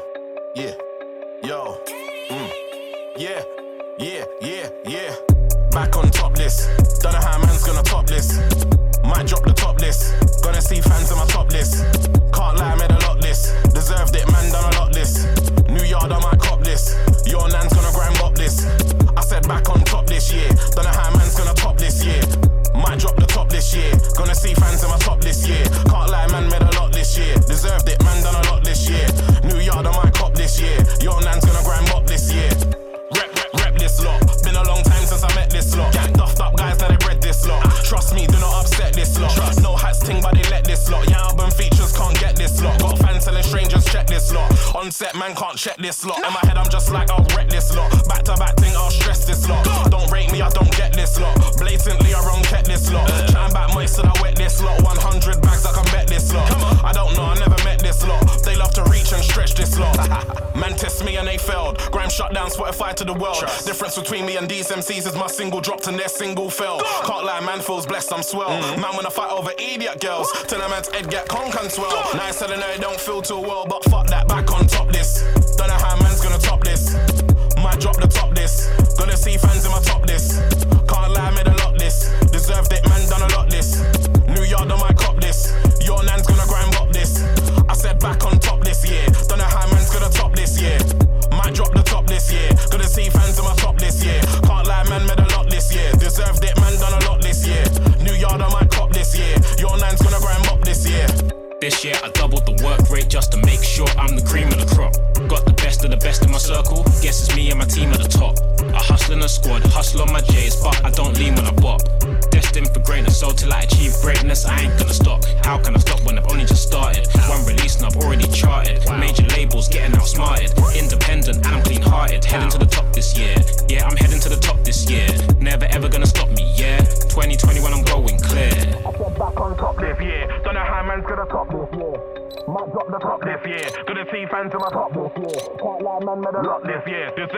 [65.40, 66.80] Single dropped and their single fell.
[67.06, 68.50] Can't lie, man feels blessed, I'm swell.
[68.76, 72.10] Man, when I fight over idiot girls, tell a man's head get conk and swell.
[72.14, 75.24] Nice telling her it don't feel too well, but fuck that, back on top this.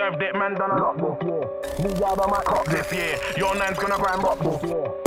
[0.03, 1.49] Deserved it, man, done a lot this year.
[1.79, 3.17] New yard, I might cop this year.
[3.37, 5.02] Your nan's gonna grind up this year.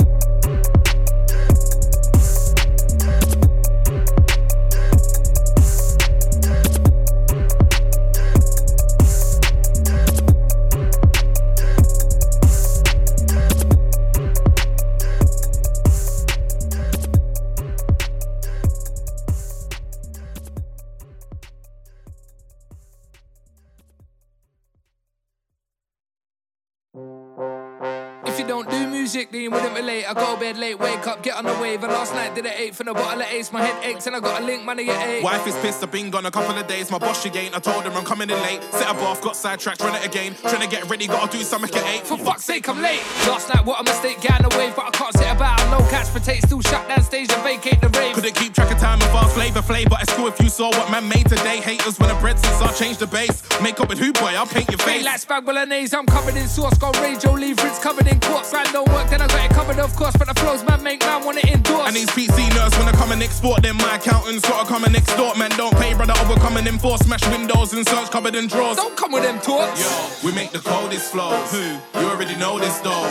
[29.76, 30.04] Relate.
[30.08, 31.82] I go bed late, wake up, get on the wave.
[31.82, 33.52] And last night did an eight from the bottle of ace.
[33.52, 35.22] My head aches and I got a link, money at eight.
[35.22, 36.90] Wife is pissed, I've been gone a couple of days.
[36.90, 37.54] My boss, she ain't.
[37.54, 38.62] I told her I'm coming in late.
[38.72, 40.34] Set up off, got sidetracked, run it again.
[40.42, 42.06] Trying to get ready, gotta do something at eight.
[42.06, 43.02] For fuck's sake, I'm late.
[43.28, 45.58] Last night, what a mistake, getting away, but I can't sit about.
[45.70, 48.14] No catch for take, still shut down stage and vacate the rave.
[48.14, 50.70] Couldn't keep track of time and fast flavor flay, but it's cool if you saw
[50.70, 51.60] what man made today.
[51.60, 53.42] Haters when the bread since I changed the base.
[53.60, 54.32] Make up with who, boy?
[54.38, 55.04] I'll paint your face.
[55.04, 56.78] like spag bolognese, I'm covered in sauce.
[56.78, 58.50] Got radio leave Ritz covered in quartz.
[58.50, 60.16] Grind don't work, then I got it covered, of course.
[60.16, 61.88] But the flows, man, make man want it endorse.
[61.88, 63.76] And these PC nerds wanna come and export them.
[63.78, 65.50] My accountants gotta come and extort, man.
[65.56, 66.14] Don't pay, brother.
[66.20, 67.00] Over come and enforce.
[67.00, 68.76] Smash windows and search cupboard and drawers.
[68.76, 69.80] Don't come with them talks.
[69.80, 71.50] Yo, we make the coldest flows.
[71.52, 71.78] Who?
[72.00, 73.06] You already know this though.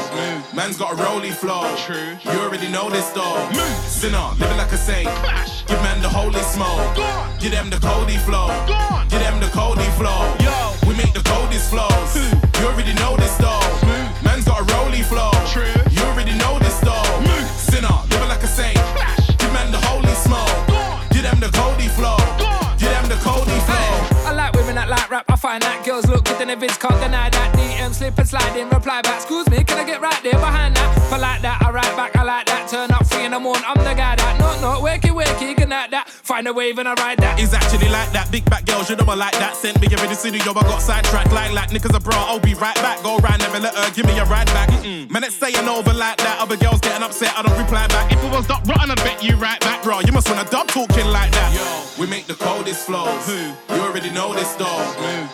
[0.56, 1.64] Man's got a rolly flow.
[1.86, 2.18] True.
[2.24, 3.38] You already know this though.
[3.86, 5.10] Sinner, living like a saint.
[5.68, 6.96] Give man the holy smoke.
[7.40, 8.48] Give them the Cody flow.
[9.10, 10.34] Give them the Cody flow.
[10.40, 10.56] Yo,
[10.88, 12.16] we make the coldest flows.
[12.60, 13.60] You already know this though.
[14.24, 15.35] Man's got a rolly flow.
[26.56, 27.54] Vids, can't deny that.
[27.56, 29.16] DM slip and slide in, reply back.
[29.16, 31.12] Excuse me, can I get right there behind that?
[31.12, 32.15] I like that, I write back.
[36.36, 37.40] Find a wave and I ride that.
[37.40, 38.30] It's actually like that.
[38.30, 39.56] Big back girls, you know I like that.
[39.56, 42.28] Sent me over the studio, I got sidetracked like like niggas a bra.
[42.28, 43.02] I'll be right back.
[43.04, 44.68] Go round, never let her give me a ride back.
[44.68, 45.10] Mm-mm.
[45.10, 46.44] Man, it's staying over like that.
[46.44, 48.12] Other girls getting upset, I don't reply back.
[48.12, 50.02] If it was dot rotten, I'd bet you right back, bro.
[50.02, 51.56] You must wanna dub talking like that.
[51.56, 53.16] Yo, we make the coldest flows.
[53.32, 53.56] Who?
[53.72, 54.84] You already know this though.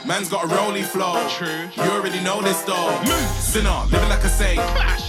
[0.05, 1.17] Man's got a rolly flow.
[1.33, 1.65] True.
[1.81, 2.93] You already know this though.
[3.41, 4.61] Sinner, living like a saint.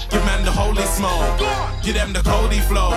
[0.09, 1.37] Give man the holy smoke.
[1.85, 2.97] Give them the Cody flow.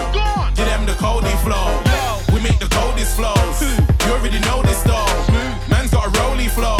[0.56, 2.15] Give them the Cody flow.
[2.15, 2.15] We
[2.46, 3.58] make the coldest flows.
[4.06, 5.10] You already know this though.
[5.72, 6.78] Man's got a rolly flow.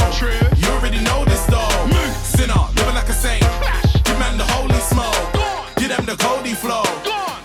[0.62, 1.74] You already know this though.
[2.38, 3.42] Sinner, living like a saint.
[4.06, 5.26] Give man the holy smoke.
[5.80, 6.86] Give them the Cody flow.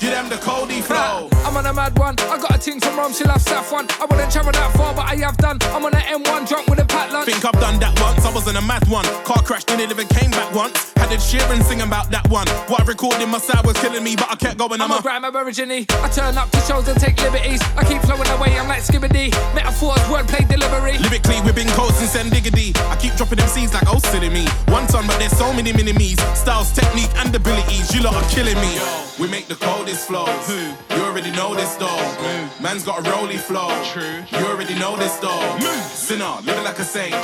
[0.00, 1.28] Give them the Cody flow.
[1.46, 2.16] I'm on a mad one.
[2.34, 3.86] I got ting from Rome, she loves Saf one.
[4.00, 5.58] I wouldn't travel that far, but I have done.
[5.72, 7.26] I'm on an M1 drunk with a pat lunch.
[7.26, 9.04] Think I've done that once, I was in a mad one.
[9.24, 10.92] Car crashed, didn't even came back once.
[10.96, 12.46] Had Ed Sheeran sing about that one.
[12.68, 14.80] What I recorded my side was killing me, but I kept going.
[14.80, 15.86] I'm I'm a grime aborigine.
[15.88, 17.62] I turn up to shows and take liberties.
[17.76, 19.32] I keep flowing away, I'm like Skibbity.
[19.54, 20.98] Metaphors, wordplay, delivery.
[20.98, 22.72] Lyrically, we've been coasting send diggity.
[22.92, 24.46] I keep dropping them C's like oh silly me.
[24.68, 26.20] One ton, but there's so many mini me's.
[26.36, 27.94] Styles, technique, and abilities.
[27.94, 28.78] You lot are killing me.
[29.18, 30.28] We make the coldest flows.
[30.48, 30.58] Who?
[30.96, 32.49] You already know this though.
[32.60, 33.68] Man's got a roly flow.
[33.92, 34.24] True.
[34.38, 35.58] You already know this though.
[35.92, 37.14] Sinner, living like a saint.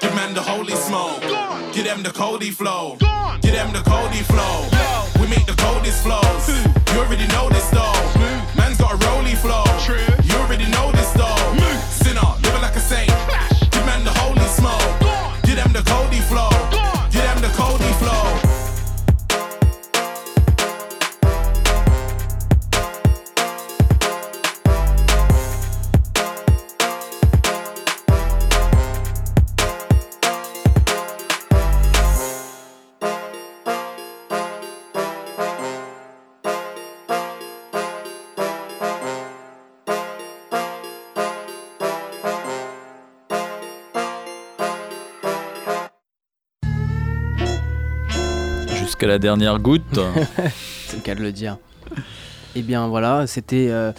[0.00, 1.20] Give man the holy smoke.
[1.72, 2.96] Give them the Cody flow.
[3.42, 4.68] Give them the Cody flow.
[5.20, 6.48] We make the coldest flows.
[6.92, 7.96] You already know this though.
[8.56, 9.64] Man's got a rolly flow.
[9.84, 10.06] True.
[10.24, 10.95] You already know
[49.06, 50.00] La dernière goutte.
[50.86, 51.58] C'est le cas de le dire.
[52.56, 53.92] Et bien voilà, c'était euh,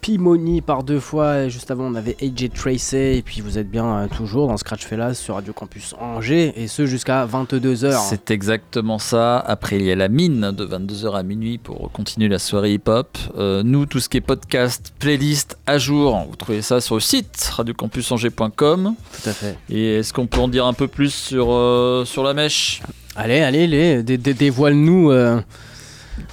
[0.00, 1.40] Pimoni par deux fois.
[1.40, 3.18] Et juste avant, on avait AJ Tracey.
[3.18, 6.52] Et puis vous êtes bien euh, toujours dans Scratch Fellas sur Radio Campus Angers.
[6.56, 7.98] Et ce jusqu'à 22h.
[8.08, 9.38] C'est exactement ça.
[9.40, 13.18] Après, il y a la mine de 22h à minuit pour continuer la soirée hip-hop.
[13.36, 17.00] Euh, nous, tout ce qui est podcast, playlist à jour, vous trouvez ça sur le
[17.00, 18.94] site radiocampusangers.com.
[18.94, 19.58] Tout à fait.
[19.68, 22.80] Et est-ce qu'on peut en dire un peu plus sur, euh, sur la mèche?
[23.16, 25.10] Allez, allez, les, dé- dé- dévoile-nous.
[25.10, 25.40] euh,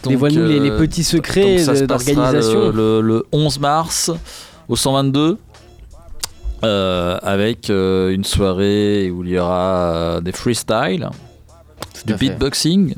[0.05, 2.71] dévoile-nous les, les euh, petits secrets d'organisation.
[2.71, 4.11] Le, le- le 11 mars
[4.67, 5.38] au 122.
[6.63, 11.09] euh, avec euh, une soirée où il y aura euh, des freestyles,
[12.05, 12.95] du beatboxing,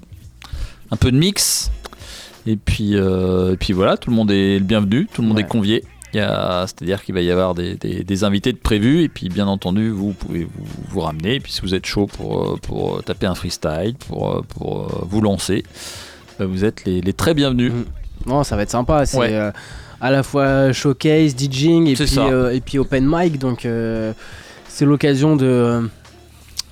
[0.92, 1.72] un peu de mix,
[2.48, 5.44] et puis, et puis voilà, tout le monde est le bienvenu, tout le monde Ouais.
[5.44, 5.84] est convié.
[6.16, 9.90] C'est-à-dire qu'il va y avoir des, des- des invités de prévus, et puis bien entendu,
[9.90, 13.26] vous pouvez vous, vous ramener, et puis si vous êtes chaud pour, euh, pour taper
[13.26, 15.64] un freestyle, pour, euh, pour euh, vous lancer,
[16.40, 17.72] vous êtes les, les très bienvenus.
[18.26, 19.06] Non, ça va être sympa.
[19.06, 19.34] C'est Ouais.
[19.34, 19.52] euh,
[20.02, 23.38] à la fois showcase, DJing et puis, euh, et puis open mic.
[23.40, 24.12] Donc euh,
[24.68, 25.90] c'est l'occasion de,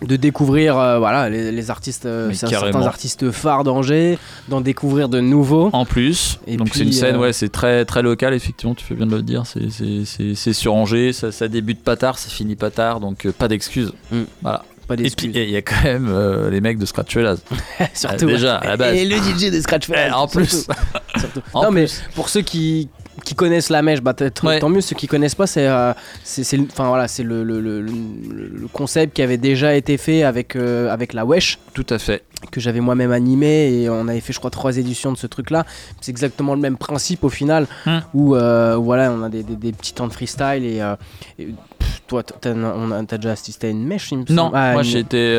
[0.08, 4.18] de découvrir euh, voilà, les, les artistes, euh, certains artistes phares d'Angers,
[4.50, 5.70] d'en découvrir de nouveaux.
[5.74, 8.86] En plus, Et donc c'est une scène, euh, ouais, c'est très très local, effectivement, tu
[8.86, 9.46] fais bien de le dire.
[9.46, 13.00] C'est- C'est c'est- c'est sur Angers, ça, ça débute pas tard, ça finit pas tard,
[13.00, 13.94] donc pas d'excuses.
[14.42, 14.60] Voilà.
[14.60, 14.88] Mm.
[14.88, 15.32] pas Et d'excuses.
[15.32, 16.14] puis il y a quand même
[16.52, 17.18] les mecs de Scratch.
[17.94, 18.26] Surtout.
[18.26, 18.96] déjà à la base.
[18.96, 20.50] Et le DJ de Scratch en plus.
[20.66, 20.74] surtout.
[21.20, 21.42] Surtout.
[21.54, 21.86] En non, mais
[22.16, 22.90] pour ceux qui,
[23.24, 24.14] qui connaissent la mèche, bah,
[24.44, 24.60] Ouais.
[24.60, 24.82] tant mieux.
[24.82, 25.94] Ceux qui connaissent pas, c'est euh,
[26.72, 30.56] enfin, voilà, c'est le, le, le- le- le concept qui avait déjà été fait avec,
[30.56, 31.60] euh, avec la Wesh.
[31.74, 32.24] Tout à fait.
[32.52, 35.66] Que j'avais moi-même animé et on avait fait, je crois, trois éditions de ce truc-là.
[36.02, 38.00] C'est exactement le même principe au final Hmm.
[38.14, 40.82] où euh, voilà, on a des, des- des petits temps de freestyle et.
[40.82, 40.96] euh,
[41.40, 44.88] et, pff, toi, t'as déjà assisté à une mèche il me Non, Ah, moi une-
[44.88, 45.38] j'étais,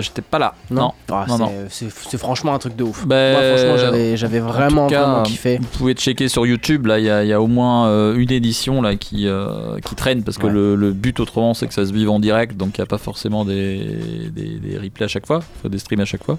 [0.00, 0.54] j'étais pas là.
[0.70, 1.36] Non, Ah, non,
[1.70, 1.90] c'est- non.
[2.08, 3.06] c'est franchement un truc de ouf.
[3.06, 5.58] Ben, Moi, franchement, j'avais j'avais en vraiment, cas, vraiment kiffé.
[5.60, 8.16] Vous pouvez checker sur YouTube, là il y, a- il y a au moins euh,
[8.16, 10.52] une édition là qui, euh, qui traîne parce que Ouais.
[10.52, 12.86] le, le but autrement c'est que ça se vive en direct donc il n'y a
[12.86, 16.38] pas forcément des, des, des replays à chaque fois, des streams à chaque fois.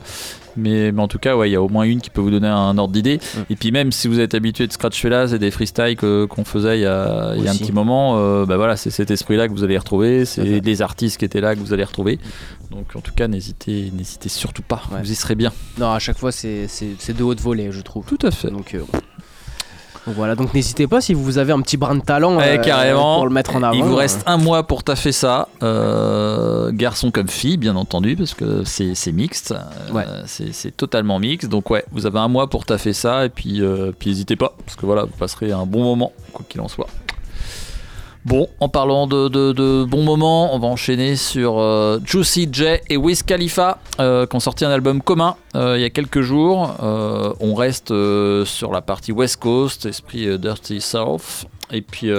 [0.57, 2.31] Mais, mais en tout cas, ouais, il y a au moins une qui peut vous
[2.31, 3.17] donner un ordre d'idée.
[3.17, 3.39] Mm.
[3.51, 6.79] Et puis même si vous êtes habitué de Scratch Fellas et des freestyles qu'on faisait
[6.79, 9.53] il y a, y a un petit moment, euh, bah voilà, c'est cet esprit-là que
[9.53, 12.19] vous allez retrouver, c'est les artistes qui étaient là que vous allez retrouver.
[12.71, 15.51] Donc en tout cas, n'hésitez, n'hésitez surtout pas, vous y serez bien.
[15.77, 18.05] Non, à chaque fois, c'est de haute volée, je trouve.
[18.05, 18.49] Tout à fait.
[18.49, 18.81] Donc, euh,
[20.07, 22.57] donc voilà, donc n'hésitez pas si vous avez un petit brin de talent Eh, euh,
[22.57, 23.17] carrément.
[23.17, 23.73] pour le mettre en avant.
[23.73, 25.47] Il vous reste un mois pour taffer ça.
[25.61, 29.51] Euh, garçon comme fille, bien entendu, parce que c'est c'est mixte.
[29.51, 30.05] Euh, Ouais.
[30.25, 31.49] c'est c'est totalement mixte.
[31.49, 33.25] Donc, ouais, vous avez un mois pour taffer ça.
[33.25, 33.61] Et puis,
[33.99, 36.87] puis n'hésitez pas, parce que voilà, vous passerez un bon moment, quoi qu'il en soit.
[38.29, 42.63] Bon, en parlant de, de, de bons moments, on va enchaîner sur euh, Juicy J
[42.87, 46.21] et Wiz Khalifa euh, qui ont sorti un album commun euh, il y a quelques
[46.21, 46.75] jours.
[46.79, 51.47] On reste sur la partie West Coast, esprit Dirty South.
[51.71, 52.09] Et puis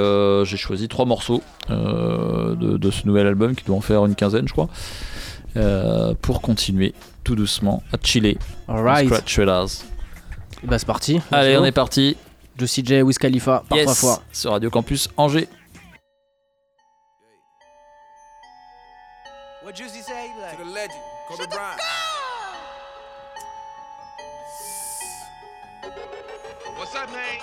[0.45, 4.49] j'ai choisi trois morceaux de, de ce nouvel album qui doit en faire une quinzaine,
[4.49, 4.69] je crois,
[6.23, 6.93] pour continuer
[7.23, 8.37] tout doucement à chiller.
[8.67, 9.07] Alright.
[9.07, 9.41] Scratch.
[10.65, 11.21] Bah, c'est parti.
[11.31, 12.17] Allez, on est parti.
[12.59, 14.23] Juicy J, Wiz Khalifa, par trois Yes, fois.
[14.33, 15.49] sur Radio Campus Angers.
[19.71, 20.33] What Juicy say?
[20.37, 20.59] Like?
[20.59, 20.99] To the legend,
[21.29, 21.81] Kobe Bryant.
[26.75, 27.39] What's up, man?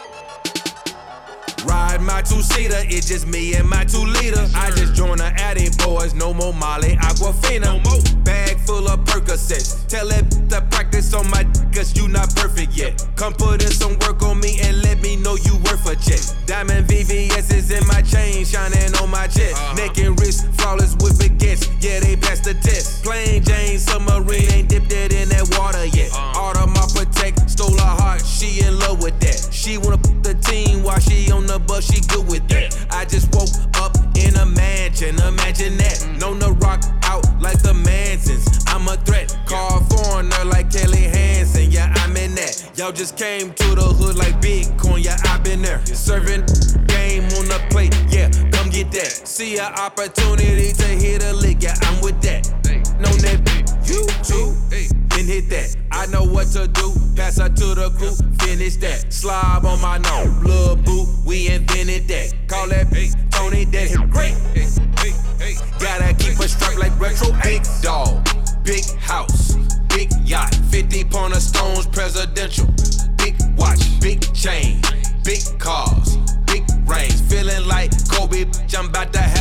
[1.66, 4.46] Ride my two seater, it's just me and my two liter.
[4.56, 7.62] I just joined the Addy boys, no more Molly Aquafina.
[7.62, 8.02] No more.
[8.26, 9.88] Bag full of Percocets.
[9.88, 13.00] Tell that to practice on my d- cause you not perfect yet.
[13.16, 16.20] Come put in some work on me and let me know you worth a check.
[16.46, 19.56] Diamond VVS is in my chain, shining on my chest.
[19.56, 19.76] Uh-huh.
[19.80, 21.64] Neck and wrist, flawless with baguettes.
[21.80, 23.04] Yeah, they passed the test.
[23.06, 26.12] Plain Jane submarine ain't dipped it in that water yet.
[26.12, 26.52] Uh-huh.
[26.52, 29.48] Out of my protect, stole her heart, she in love with that.
[29.54, 32.76] She wanna put the team while she on the bus, she good with that.
[32.92, 33.50] I just woke
[33.80, 33.96] up
[34.26, 35.98] in a mansion, imagine that.
[36.00, 36.20] Mm.
[36.20, 38.64] Known the rock out like the Mansons.
[38.68, 41.72] I'm a threat, call foreigner like Kelly Hansen.
[41.72, 42.72] Yeah, I'm in that.
[42.76, 45.04] Y'all just came to the hood like Bitcoin.
[45.04, 45.86] Yeah, i been there.
[45.86, 46.46] Serving
[46.88, 47.96] game on the plate.
[48.10, 49.12] Yeah, come get that.
[49.26, 51.62] See an opportunity to hit a lick.
[51.62, 52.48] Yeah, I'm with that.
[53.00, 53.57] Know that
[53.90, 54.56] you too.
[54.70, 55.76] Then hit that.
[55.92, 56.94] I know what to do.
[57.16, 58.16] Pass her to the crew.
[58.46, 59.12] Finish that.
[59.12, 60.34] Slob on my nose.
[60.44, 61.08] Little boo.
[61.26, 62.34] We invented that.
[62.48, 63.66] Call that big Tony.
[63.66, 64.36] That hit great.
[65.80, 67.30] Gotta keep a strap like retro.
[67.44, 68.28] Big dog.
[68.64, 69.56] Big house.
[69.90, 70.54] Big yacht.
[70.70, 71.88] 50 pound of stones.
[71.88, 72.68] Presidential.
[73.18, 74.00] Big watch.
[74.02, 74.82] Big chain.
[75.24, 76.18] Big cars.
[76.46, 77.22] Big range.
[77.30, 78.46] Feeling like Kobe.
[78.78, 79.37] I'm about to have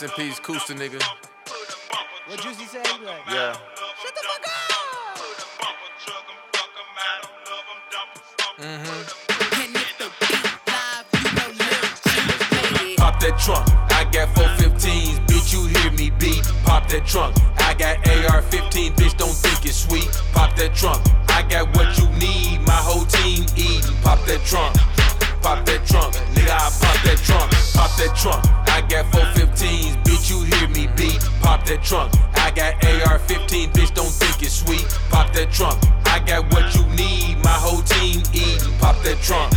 [0.00, 1.02] Rest in peace, Kusta nigga.
[2.26, 2.78] What Juicy say?
[2.78, 3.26] Like?
[3.28, 3.52] Yeah.
[4.00, 5.18] Shut the fuck up!
[8.58, 9.00] Mm-hmm.
[12.96, 16.50] Pop that trunk, I got 415s, bitch, you hear me beat.
[16.64, 20.08] Pop that trunk, I got AR 15, bitch, don't think it's sweet.
[20.32, 23.96] Pop that trunk, I got what you need, my whole team eating.
[24.02, 24.76] Pop that trunk,
[25.42, 28.59] pop that trunk, nigga, I pop that trunk, pop that trunk.
[31.70, 34.84] That trunk, I got AR 15, bitch, don't think it's sweet.
[35.08, 38.76] Pop that trunk, I got what you need, my whole team eating.
[38.78, 39.52] Pop that trunk.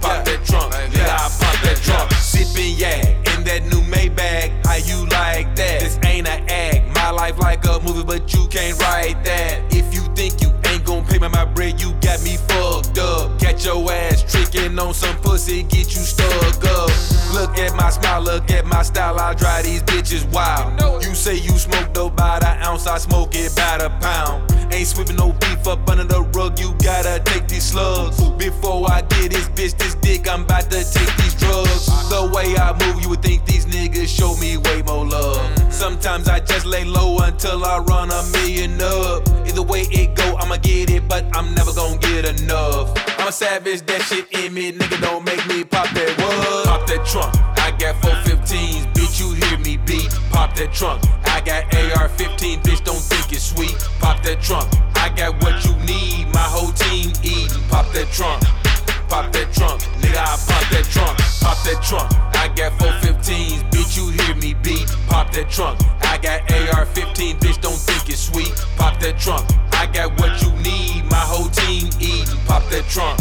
[0.00, 2.10] Pop that trunk, Yeah, I pop that trunk.
[2.12, 3.04] Sippin' yak
[3.36, 4.50] in that new Maybach.
[4.64, 5.80] How you like that?
[5.80, 6.94] This ain't a act.
[6.94, 9.60] My life like a movie, but you can't write that.
[9.70, 13.38] If you think you ain't gonna pay me my bread, you got me fucked up.
[13.38, 16.91] Catch your ass tricking on some pussy, get you stuck up.
[17.32, 19.18] Look at my smile, look at my style.
[19.18, 21.02] I drive these bitches wild.
[21.02, 24.52] You say you smoke dope by the ounce, I smoke it by the pound.
[24.72, 28.22] Ain't sweeping no beef up under the rug, you gotta take these slugs.
[28.32, 31.86] Before I get this bitch this dick, I'm about to take these drugs.
[32.10, 35.61] The way I move, you would think these niggas show me way more love.
[35.72, 39.26] Sometimes I just lay low until I run a million up.
[39.46, 42.92] Either way it go, I'ma get it, but I'm never gonna get enough.
[43.18, 46.66] I'm a savage, that shit in me, nigga don't make me pop that what?
[46.66, 50.10] Pop that trunk, I got 415s, bitch you hear me beat.
[50.30, 53.74] Pop that trunk, I got AR-15, bitch don't think it's sweet.
[53.98, 57.62] Pop that trunk, I got what you need, my whole team eating.
[57.68, 58.42] Pop that trunk,
[59.12, 62.08] pop that trunk, nigga I pop that trunk, pop that trunk.
[62.34, 64.88] I got 415s, bitch you hear me beat.
[65.06, 68.48] Pop that trunk, I got AR-15, bitch don't think it's sweet.
[68.78, 72.40] Pop that trunk, I got what you need, my whole team eating.
[72.46, 73.20] Pop that trunk,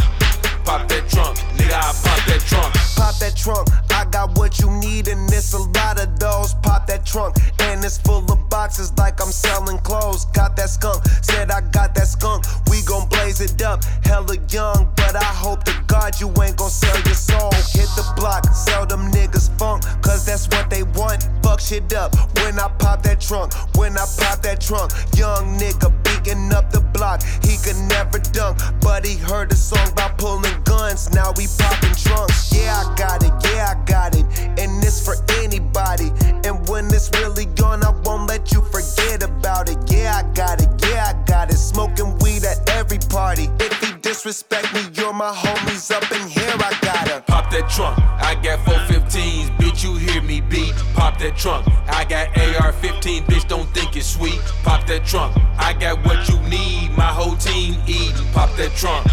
[0.64, 2.72] pop that trunk, nigga I pop that trunk.
[2.96, 3.68] Pop that trunk,
[4.02, 6.56] I got what you need, and it's a lot of those.
[6.56, 10.26] Pop that trunk, and it's full of boxes like I'm selling clothes.
[10.34, 12.46] Got that skunk, said I got that skunk.
[12.72, 16.72] We gon' blaze it up, hella young, but I hope to God you ain't gon'
[16.72, 17.52] sell your soul.
[17.54, 21.30] Hit the block, sell them niggas funk, cause that's what they want.
[21.44, 24.94] Fuck shit up when I pop that trunk, when I pop that trunk.
[25.16, 29.88] Young nigga beating up the block, he could never dunk, but he heard a song
[29.92, 31.14] about pulling guns.
[31.14, 32.52] Now we popping trunks.
[32.52, 36.12] Yeah, I got it, yeah, I got it, and it's for anybody.
[36.46, 39.78] And when it's really gone, I won't let you forget about it.
[39.92, 41.58] Yeah, I got it, yeah, I got it.
[41.58, 43.50] Smoking weed at every party.
[43.60, 46.56] If he disrespect me, you're my homies up in here.
[46.60, 50.74] I gotta Pop that trunk, I got 415s, bitch, you hear me beat.
[50.94, 54.40] Pop that trunk, I got AR 15, bitch, don't think it's sweet.
[54.64, 58.26] Pop that trunk, I got what you need, my whole team eating.
[58.34, 59.06] Pop that trunk,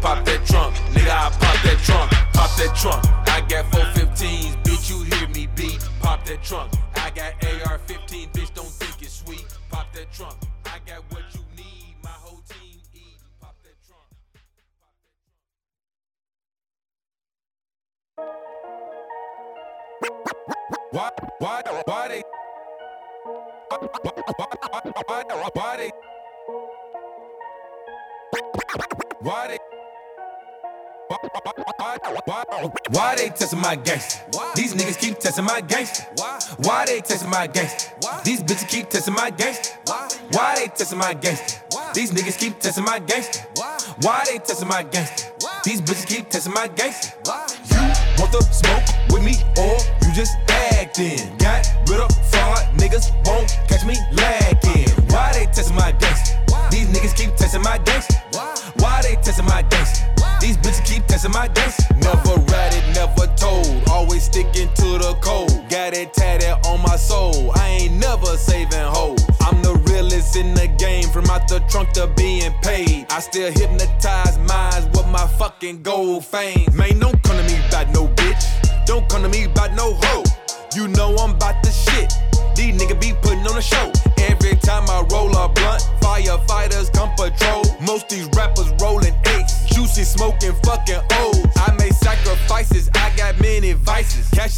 [0.00, 3.70] pop that trunk, nigga, I pop that trunk, pop that trunk, I got
[4.20, 5.78] 415s, bitch, you hear me beat.
[6.00, 7.32] Pop that trunk, I got
[7.66, 9.46] AR 15, bitch, don't think it's sweet.
[9.70, 13.30] Pop that trunk, I got what you need, my whole team eating.
[13.40, 14.08] Pop that trunk.
[20.90, 22.22] Why, why, why they?
[23.68, 25.90] Why, why, why, why they?
[29.20, 29.69] Why they?
[32.90, 34.22] Why they testing my gangster?
[34.54, 36.04] These niggas keep testing my gangster.
[36.58, 37.92] Why they testing my gangster?
[38.22, 39.76] These bitches keep testing my gangster.
[40.30, 41.60] Why they testing my gangster?
[41.94, 43.44] These niggas keep testing my gangster.
[44.02, 45.32] Why they testing my gangster?
[45.64, 47.16] These bitches keep testing my gangster.
[47.26, 51.36] You want the smoke with me or you just acting?
[51.38, 54.88] Got rid of fraud, niggas won't catch me lacking.
[55.10, 56.38] Why they testing my gangster?
[56.70, 58.14] These niggas keep testing my gangster.
[58.76, 60.06] Why they testing my gangster?
[60.40, 61.94] These bitches keep testing my gangster.
[61.96, 62.34] Never
[62.72, 63.66] it, never told.
[63.88, 65.50] Always sticking to the code.
[65.68, 67.52] Got it tatted on my soul.
[67.56, 69.22] I ain't never saving hoes.
[69.40, 71.08] I'm the realest in the game.
[71.08, 73.06] From out the trunk to being paid.
[73.10, 76.68] I still hypnotize minds with my fucking gold fame.
[76.72, 78.44] Man, don't come to me about no bitch.
[78.86, 80.24] Don't come to me about no hoe.
[80.74, 82.12] You know I'm about the shit.
[82.56, 83.92] These niggas be putting on a show.
[84.18, 84.49] Every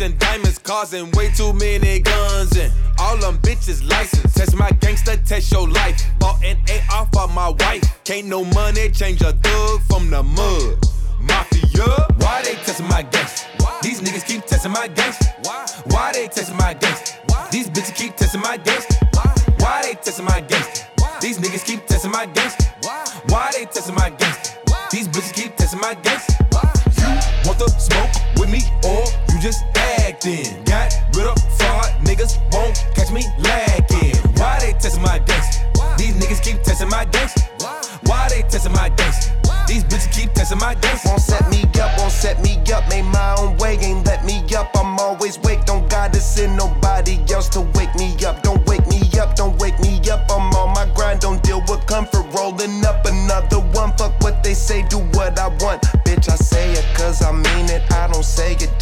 [0.03, 4.37] and diamonds causing way too many guns and all them bitches licensed.
[4.37, 5.97] Test my gangster, test your life.
[6.19, 6.59] Bought an
[6.91, 7.83] AR for my wife.
[8.05, 10.79] Can't no money change a thug from the mud.
[11.21, 11.87] Mafia,
[12.19, 13.49] why they testing my gangster?
[13.83, 15.27] These niggas keep testing my gangster.
[15.87, 17.19] Why they testing my gangster?
[17.53, 19.07] These bitches keep testing my gangster.
[19.59, 20.87] Why they testing my gangster?
[21.21, 22.65] These niggas keep testing my gangster.
[23.29, 24.59] Why they testing my gangster?
[24.91, 26.35] These bitches keep testing my gangster.
[26.99, 27.09] You
[27.47, 29.07] want the smoke with me or
[29.43, 30.63] just acting?
[30.63, 34.15] Got rid of fraud, niggas won't catch me lacking.
[34.39, 35.67] Why they testing my gangster?
[35.99, 37.43] These niggas keep testing my gangster.
[38.07, 39.33] Why they testing my gangster?
[39.67, 41.09] These bitches keep testing my gangster.
[41.09, 42.89] Won't set me up, won't set me up.
[42.89, 44.71] Made my own way, ain't let me up.
[44.77, 48.45] I'm always wake, don't gotta send nobody else to wake me up.
[48.45, 50.23] Don't wake me up, don't wake me up.
[50.31, 52.27] I'm on my grind, don't deal with comfort.
[52.33, 53.91] Rolling up another one.
[53.97, 55.83] Fuck what they say, do what I want.
[56.07, 57.83] Bitch, I say it cause I mean it.
[57.91, 58.82] I don't say it.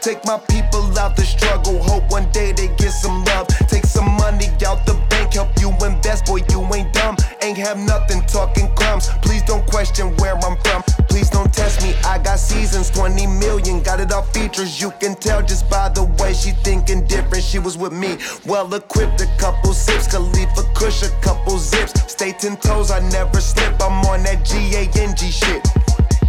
[0.00, 1.82] Take my people out the struggle.
[1.82, 3.46] Hope one day they get some love.
[3.68, 6.24] Take some money out the bank, help you invest.
[6.24, 7.16] Boy, you ain't dumb.
[7.42, 9.08] Ain't have nothing talking crumbs.
[9.20, 10.82] Please don't question where I'm from.
[11.08, 11.94] Please don't test me.
[12.04, 13.82] I got seasons, 20 million.
[13.82, 14.80] Got it all features.
[14.80, 17.44] You can tell just by the way she thinking different.
[17.44, 18.16] She was with me.
[18.46, 20.06] Well equipped, a couple sips.
[20.06, 21.92] Khalifa Kush, a couple zips.
[22.10, 23.74] Stay ten toes, I never slip.
[23.82, 25.66] I'm on that G A N G shit.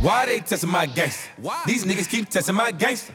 [0.01, 1.29] Why they testing my gangster?
[1.67, 3.13] These niggas keep testing my gangster.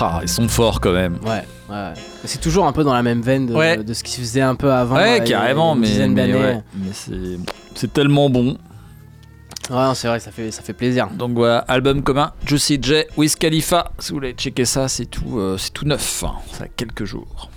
[0.00, 1.18] Ah, ils sont forts quand même.
[1.24, 1.92] Ouais, ouais.
[2.24, 3.76] C'est toujours un peu dans la même veine de, Ouais.
[3.82, 4.96] de ce qui se faisait un peu avant.
[4.96, 6.44] Ouais, euh, carrément, une mais, dizaine mais, d'années.
[6.44, 6.90] ouais, mais
[7.74, 8.56] c'est, tellement bon.
[9.70, 11.08] Ouais, c'est vrai, ça fait, ça fait plaisir.
[11.10, 13.90] Donc voilà, album commun, Juicy J, Wiz Khalifa.
[13.98, 16.22] Si vous voulez checker ça, c'est tout, euh, c'est tout neuf.
[16.24, 16.34] hein.
[16.52, 17.50] Ça a quelques jours.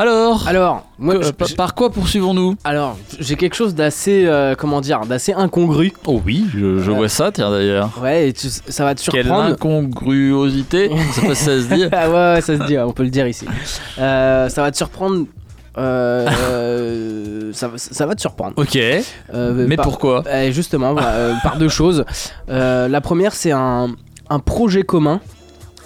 [0.00, 2.54] Alors Alors, moi, Que- je- par- quoi poursuivons-nous?
[2.62, 5.92] Alors, j'ai quelque chose d'assez, euh, comment dire, d'assez incongru.
[6.06, 7.90] Oh oui, je, je Euh, vois ça, tiens d'ailleurs.
[8.00, 9.52] Ouais, et tu- ça va te Quelle surprendre.
[9.52, 10.88] incongruosité,
[11.26, 11.84] pas si ça se dit.
[11.90, 13.44] ah ouais, ouais, ça se dit, on peut le dire ici.
[13.98, 15.26] Euh, ça va te surprendre.
[17.52, 18.54] ça, va- ça va te surprendre.
[18.56, 18.76] Ok.
[18.76, 20.22] Euh, Mais par- pourquoi?
[20.26, 22.04] Euh, Justement, voilà, euh, par deux choses.
[22.50, 23.88] Euh, la première, c'est un,
[24.30, 25.20] un projet commun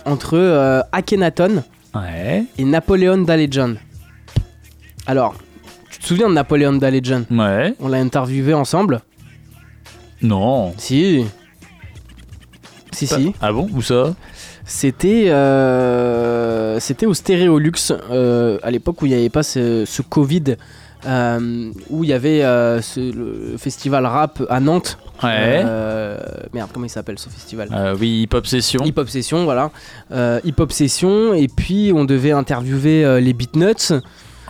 [0.05, 1.63] entre euh, Akhenaton
[1.95, 2.45] Ouais.
[2.59, 3.75] et Napoléon Dalejan.
[5.07, 5.34] Alors,
[5.90, 7.74] tu te souviens de Napoléon Dalejan Ouais.
[7.80, 9.00] On l'a interviewé ensemble?
[10.22, 10.72] Non.
[10.78, 11.24] Si.
[12.92, 13.32] Si, si.
[13.40, 13.68] Ah bon?
[13.72, 14.14] Où ça?
[14.64, 17.72] C'était euh, c'était au Stéréolux
[18.11, 20.55] euh, à l'époque où il n'y avait pas ce, ce Covid
[21.05, 24.98] euh, où il y avait euh, ce- le festival rap à Nantes.
[25.20, 25.62] Ouais.
[25.64, 26.16] Euh,
[26.55, 27.68] merde, comment il s'appelle ce festival?
[27.72, 28.84] Euh, Oui, Hip Hop Session.
[28.84, 29.72] Hip Hop Session, voilà.
[30.12, 34.00] Euh, Hip Hop Session, et puis on devait interviewer euh, les Beatnuts.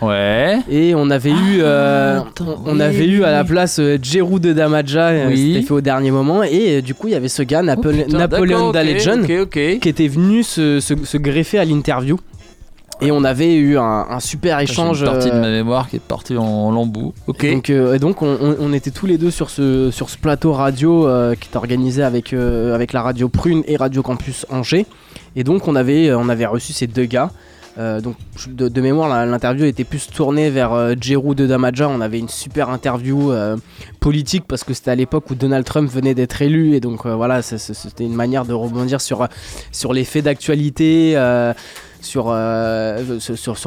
[0.02, 0.58] Ouais.
[0.70, 2.20] Et on avait eu, euh,
[2.66, 5.52] on, avait eu à la place euh, Jeru de Damaja, euh, Oui.
[5.54, 7.90] c'était fait au dernier moment, et euh, du coup il y avait ce gars, Napo-
[7.92, 12.18] putain, Napoléon qui était venu se, se- se greffer à l'interview.
[13.00, 15.00] Et on avait eu un, un super échange.
[15.00, 17.14] une partie de ma mémoire qui est partie en lambeaux.
[17.26, 17.50] Ok.
[17.50, 20.16] donc, euh, et donc on, on- on était tous les deux sur ce, sur ce
[20.18, 24.46] plateau radio euh, qui est organisé avec, euh, avec la radio Prune et Radio Campus
[24.50, 24.86] Angers.
[25.34, 27.30] Et donc on avait, on avait reçu ces deux gars.
[27.78, 28.16] Euh, donc
[28.48, 31.88] de, mémoire l'interview était plus tournée vers euh, de Damaja.
[31.88, 33.56] On avait une super interview euh,
[34.00, 37.14] politique parce que c'était à l'époque où Donald Trump venait d'être élu et donc euh,
[37.14, 39.26] voilà c'était une manière de rebondir sur,
[39.92, 41.14] les faits d'actualité.
[42.02, 42.26] sur,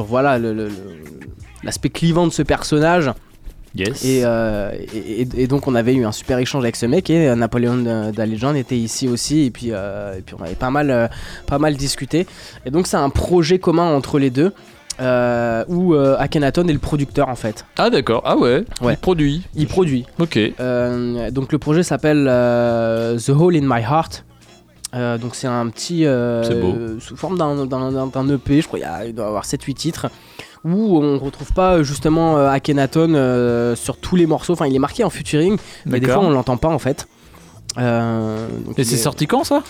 [0.07, 0.39] voilà
[1.63, 3.11] l'aspect clivant de ce personnage.
[3.75, 4.05] Yes.
[4.05, 7.35] Et, euh, et, donc on avait eu un super échange avec ce mec et euh,
[7.35, 11.09] Napoléon Dalejan était ici aussi et puis, euh, et puis on avait pas mal,
[11.45, 12.25] pas mal discuté.
[12.65, 14.53] Et donc c'est un projet commun entre les deux
[15.01, 17.65] euh, où euh, Akhenaton est le producteur en fait.
[17.77, 18.21] Ah d'accord.
[18.25, 18.63] Ah ouais.
[18.81, 18.93] Ouais.
[18.93, 19.43] Il produit.
[19.55, 20.05] Il produit.
[20.19, 20.37] Ok.
[20.37, 24.23] Euh, donc le projet s'appelle The Hole in My Heart.
[24.93, 26.99] Donc c'est un petit C'est beau.
[26.99, 30.07] sous forme d'un, EP, je crois il doit y avoir 7-8 titres
[30.65, 34.79] où on retrouve pas justement euh, Akhenaton euh, sur tous les morceaux, enfin il est
[34.79, 37.07] marqué en featuring, mais des fois on l'entend pas en fait.
[37.77, 39.61] Euh, donc Et il c'est est- sorti quand ça?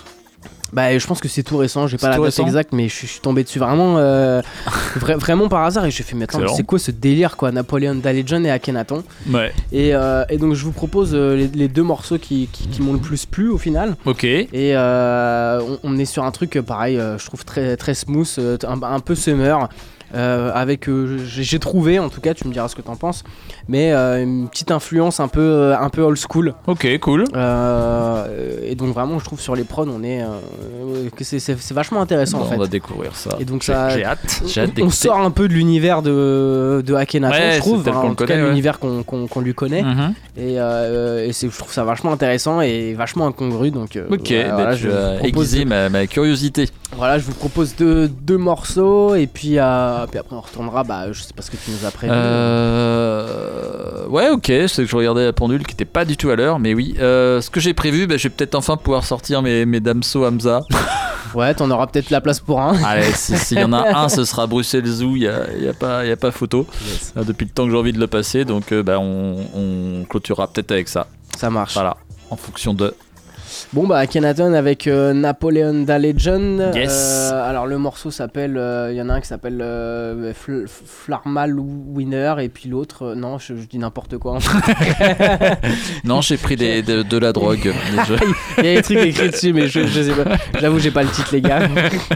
[0.74, 2.74] Bah, je pense que c'est tout récent, j'ai C'est pas la tout date récent exacte,
[2.74, 4.42] mais je, suis- je suis tombé dessus vraiment, euh,
[5.00, 6.58] vra- vraiment par hasard et j'ai fait, mais attends, mais Excellent.
[6.58, 9.54] c'est quoi ce délire quoi, Napoléon Dalejan et Akhenaton Ouais.
[9.72, 12.82] et, euh, et donc je vous propose euh, les, les deux morceaux qui, qui- qui
[12.82, 13.96] m'ont le plus plu au final.
[14.06, 14.24] Ok.
[14.26, 17.94] Et euh, on, on est sur un truc euh, pareil, euh, je trouve très, très
[17.94, 19.70] smooth, euh, un, un peu summer.
[20.16, 22.96] Euh, avec, euh, j'ai j'ai trouvé, en tout cas, tu me diras ce que t'en
[22.96, 23.24] penses,
[23.68, 26.54] mais euh, une petite influence un peu, euh, un peu old school.
[26.68, 27.26] Ok, cool.
[27.36, 31.58] Euh, et donc vraiment, je trouve sur les prods, on est, euh, que c'est- c'est
[31.60, 32.56] c'est vachement intéressant Bon, en fait.
[32.56, 33.32] On va découvrir ça.
[33.40, 34.42] Et donc J'ai- ça, j'ai hâte.
[34.46, 34.96] J'ai hâte on d'écouter.
[34.96, 38.26] sort un peu de l'univers de, de Akhenaton, Ouais, je trouve, hein, qu'on en cas
[38.26, 38.48] connaît, ouais.
[38.50, 39.84] l'univers qu'on qu'on- qu'on lui connaît.
[39.84, 40.14] Mhm.
[40.38, 43.72] Et, euh, et c'est- je trouve ça vachement intéressant et vachement incongru.
[43.72, 46.70] Donc, Ok, voilà, bah, voilà, tu je, propose, aiguisé ma, ma curiosité.
[46.96, 50.84] voilà, je vous propose deux, deux morceaux et puis, euh, puis après on retournera.
[50.84, 52.14] Bah, je sais pas ce que tu nous as prévu.
[52.14, 53.55] Euh...
[54.10, 56.60] Ouais, ok, c'est que je regardais la pendule qui était pas du tout à l'heure,
[56.60, 56.96] mais oui.
[57.00, 60.26] Euh, ce que j'ai prévu, bah, je vais peut-être enfin pouvoir sortir mes, mes Damso
[60.26, 60.62] Hamza.
[61.34, 62.82] Ouais, t'en auras peut-être la place pour un.
[62.86, 65.68] Allez, si- s'il y en a un, ce sera Bruxelles Zoo, il n'y a, y
[65.68, 66.66] a, pas- y a pas photo.
[67.18, 70.06] Euh, Depuis le temps que j'ai envie de le passer, donc euh, bah, on, on
[70.06, 71.08] clôturera peut-être avec ça.
[71.38, 71.74] Ça marche.
[71.74, 71.98] Voilà,
[72.30, 72.94] en fonction de.
[73.76, 76.72] Bon bah Kenaton avec euh, Napoleon da Legend.
[76.74, 77.30] Yes.
[77.34, 80.66] Euh, alors le morceau s'appelle, euh, il y en a un qui s'appelle euh, Fl-
[80.66, 84.38] Flarmal Winner et puis l'autre, euh, non je, je dis n'importe quoi.
[86.06, 87.74] Non, j'ai pris des- de, de la drogue.
[88.60, 90.38] Il y a des trucs écrits dessus mais je, je sais pas.
[90.62, 91.68] J'avoue j'ai pas le titre les gars.
[91.68, 91.76] j'ai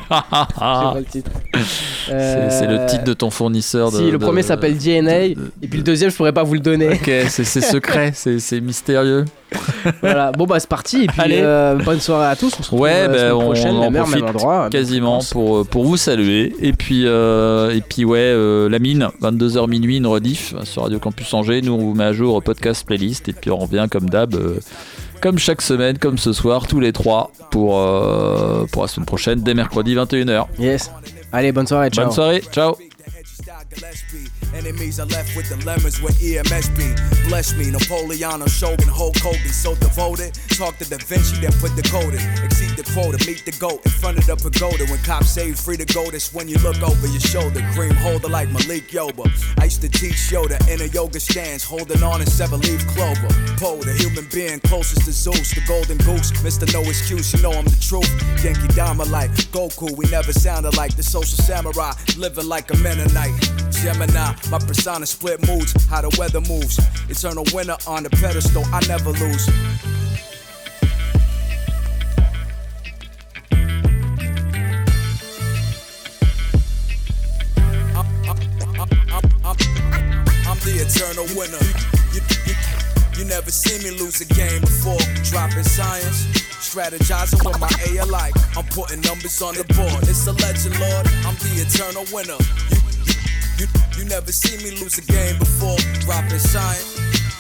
[0.10, 1.32] pas le titre.
[2.08, 3.92] C'est le titre de ton fournisseur.
[3.92, 5.36] De, Si le de- premier s'appelle DNA et
[5.70, 6.90] puis le deuxième je pourrais pas vous le donner.
[6.94, 9.26] Ok, c'est secret, c'est mystérieux.
[10.02, 10.32] voilà.
[10.32, 11.40] Bon bah c'est parti et puis Allez.
[11.42, 12.48] euh, bonne soirée à tous.
[12.48, 14.70] On se retrouve Ouais, euh, semaine on, prochaine, en même heure, même profite endroit.
[14.70, 16.54] quasiment pour, pour vous saluer.
[16.62, 21.00] Et puis, euh, et puis ouais, euh, la mine, 22h minuit, une rediff sur Radio
[21.00, 21.62] Campus Angers.
[21.64, 23.28] Nous, on vous met à jour au podcast playlist.
[23.30, 24.60] Et puis, on revient comme d'hab, euh,
[25.22, 29.42] comme chaque semaine, comme ce soir, tous les trois, pour, euh, pour la semaine prochaine,
[29.42, 30.46] dès mercredi 21h.
[30.60, 30.92] Yes.
[31.32, 32.06] Allez, bonne soirée, ciao.
[32.06, 32.76] Bonne soirée, ciao.
[34.54, 37.28] Enemies are left with dilemmas with E EMSB.
[37.30, 40.34] Bless me, Napoleon Shogun, Hulk Hogan, so devoted.
[40.58, 42.44] Talk to Da Vinci, then put the code in.
[42.44, 44.86] Exceed the quota, meet the goat in front of the pagoda.
[44.88, 47.62] When cops say free to go, that's when you look over your shoulder.
[47.74, 49.30] Cream holder like Malik Yoba.
[49.60, 53.28] I used to teach Yoda in a yoga stance, holding on a seven leaf clover.
[53.58, 56.32] Poe, the human being closest to Zeus, the golden goose.
[56.42, 56.66] Mr.
[56.74, 58.10] No excuse, you know I'm the truth.
[58.44, 63.36] Yankee Dama like Goku, we never sounded like the social samurai, living like a Mennonite.
[63.72, 66.80] Gemini, my persona split moods, how the weather moves.
[67.10, 69.50] Eternal winner on the pedestal, I never lose.
[80.90, 81.62] Eternal winner.
[82.14, 82.56] You, you,
[83.18, 84.98] you never see me lose a game before.
[85.24, 86.26] Dropping science,
[86.58, 88.34] strategizing with my A alike.
[88.58, 90.04] I'm putting numbers on the board.
[90.10, 91.06] It's a legend, Lord.
[91.28, 92.42] I'm the eternal winner.
[92.72, 92.79] You,
[93.60, 95.78] you, you never see me lose a game before.
[96.02, 96.86] Dropping science,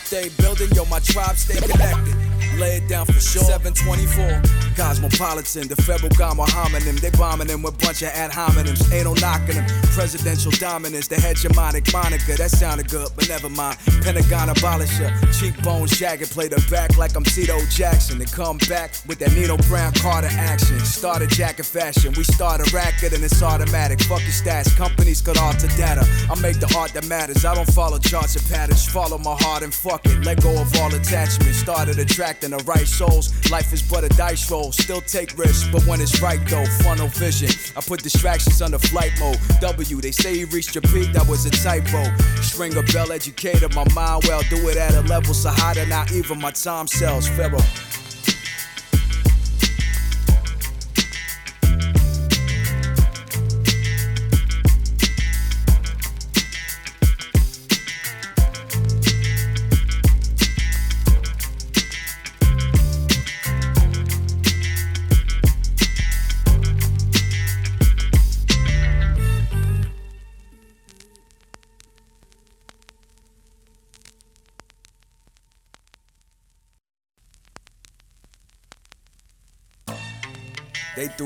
[0.04, 2.29] stay building, yo, my tribe stay connected.
[2.60, 3.41] Lay it down for sure.
[3.43, 6.99] 724, Cosmopolitan, the federal gamma homonym.
[6.99, 8.84] They bombing them with bunch of ad hominems.
[8.91, 9.66] Ain't no knocking them.
[9.95, 12.36] Presidential dominance, the hegemonic moniker.
[12.36, 13.78] That sounded good, but never mind.
[14.03, 16.32] Pentagon abolisher, cheekbones jagged.
[16.32, 18.20] Play the back like I'm Tito Jackson.
[18.20, 20.80] And come back with that Nino Brown Carter action.
[20.80, 22.14] Started jacket fashion.
[22.18, 24.01] We start a racket and it's automatic.
[24.01, 24.76] Fuck your stats.
[24.76, 26.05] Companies could alter data.
[26.30, 27.45] I make the art that matters.
[27.45, 28.86] I don't follow charts and patterns.
[28.86, 30.26] Follow my heart and fuck it.
[30.26, 31.60] Let go of all attachments.
[31.60, 33.34] Started attracting the right souls.
[33.50, 34.72] Life is but a dice roll.
[34.72, 37.50] Still take risks, but when it's right though, funnel vision.
[37.76, 39.39] I put distractions under flight mode.
[39.62, 42.04] W, they say you reached your peak, that was a typo.
[42.41, 44.41] Stringer bell educated my mind well.
[44.50, 47.28] Do it at a level so high that not even my time sells.
[47.30, 47.60] Pharaoh.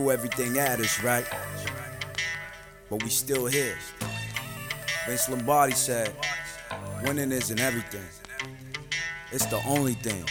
[0.03, 1.25] Threw everything at us, right?
[2.89, 3.77] But we still here.
[5.07, 6.13] Vince Lombardi said,
[7.03, 8.03] winning isn't everything.
[9.31, 10.25] It's the only thing.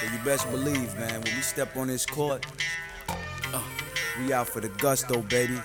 [0.00, 2.46] So you best believe, man, when we step on this court,
[4.18, 5.58] we out for the gusto, baby.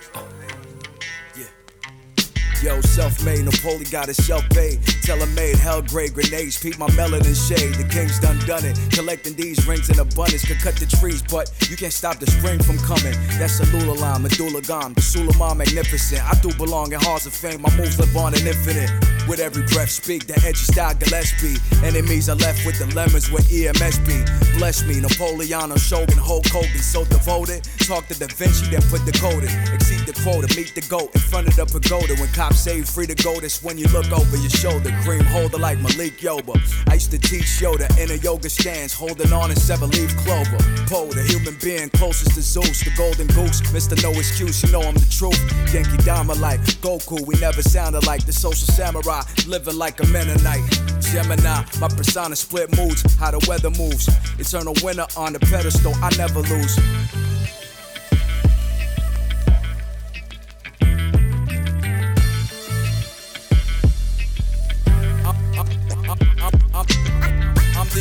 [2.60, 4.82] Yo, self-made, Napoli got a self-paid.
[5.02, 7.72] Tailor-made, hell grade grenades, peep my melanin shade.
[7.74, 8.76] The king's done done it.
[8.90, 12.60] Collecting these rings in abundance could cut the trees, but you can't stop the spring
[12.60, 13.14] from coming.
[13.38, 16.20] That's a lula line, medulla gum, the Suleiman magnificent.
[16.24, 17.62] I do belong in halls of fame.
[17.62, 18.90] My moves live on an infinite.
[19.28, 21.62] With every breath, speak the edgy style Gillespie.
[21.86, 24.58] Enemies are left with dilemmas with E EMSB.
[24.58, 27.68] Bless me, Napoleon Shogun, Hulk Hogan, so devoted.
[27.88, 29.72] Talk to Da Vinci, then put the code in.
[29.72, 32.20] Exceed the quota, meet the goat in front of the pagoda.
[32.20, 34.92] When cops say free to go, that's when you look over your shoulder.
[35.00, 36.60] Cream holder like Malik Yoba.
[36.86, 40.58] I used to teach Yoda in a yoga stance, holding on a seven leaf clover.
[40.84, 43.62] Poe, the human being closest to Zeus, the golden goose.
[43.72, 43.96] Mr.
[44.02, 45.40] No excuse, you know I'm the truth.
[45.72, 50.60] Yankee Dama like Goku, we never sounded like the social samurai, living like a Mennonite.
[51.00, 54.12] Gemini, my persona split moods, how the weather moves.
[54.38, 56.76] Eternal winner on the pedestal, I never lose.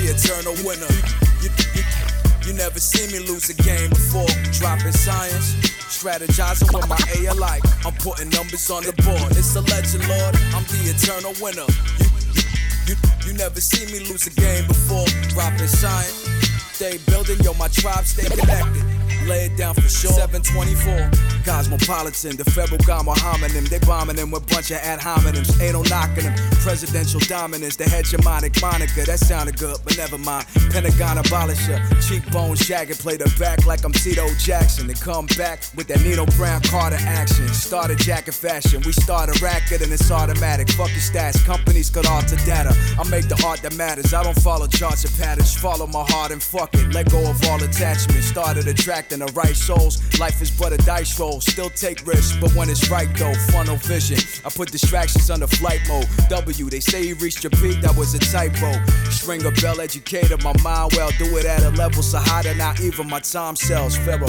[0.07, 0.87] Eternal winner.
[1.43, 1.83] You, you,
[2.47, 4.27] you never see me lose a game before.
[4.55, 5.53] Dropping science,
[5.91, 7.63] strategizing with my A alike.
[7.85, 9.31] I'm putting numbers on the board.
[9.35, 10.35] It's a legend, Lord.
[10.55, 11.67] I'm the eternal winner.
[11.99, 12.07] You,
[12.87, 12.95] you,
[13.27, 15.05] you, never see me lose a game before.
[15.29, 16.13] Dropping science,
[16.71, 18.96] stay building, yo, my tribe stay connected.
[19.27, 20.11] Lay it down for sure.
[20.11, 21.11] 724.
[21.43, 23.67] Cosmopolitan, the federal Gamma homonym.
[23.67, 25.51] They bombing them with bunch of ad hominems.
[25.61, 26.35] Ain't no knocking them.
[26.63, 29.03] Presidential dominance, the hegemonic moniker.
[29.03, 30.47] That sounded good, but never mind.
[30.71, 31.79] Pentagon abolisher.
[32.07, 34.89] Cheekbones jagged, play the back like I'm Tito Jackson.
[34.89, 37.47] And come back with that Nino Brown Carter action.
[37.49, 38.81] Start a jacket fashion.
[38.85, 40.69] We start a racket and it's automatic.
[40.71, 41.43] Fuck your stats.
[41.45, 42.75] Companies could alter data.
[42.97, 44.13] I make the art that matters.
[44.13, 45.53] I don't follow charts and patterns.
[45.53, 46.93] Follow my heart and fuck it.
[46.93, 48.27] Let go of all attachments.
[48.27, 50.01] Started attracting the right souls.
[50.19, 51.41] Life is but a dice roll.
[51.41, 54.17] Still take risks, but when it's right though, funnel vision.
[54.45, 56.07] I put distractions under flight mode.
[56.29, 58.71] W, they say you reached your peak, that was a typo.
[59.09, 61.11] String a bell educator, my mind well.
[61.17, 63.97] Do it at a level so high that not even my time sells.
[63.97, 64.27] Pharaoh.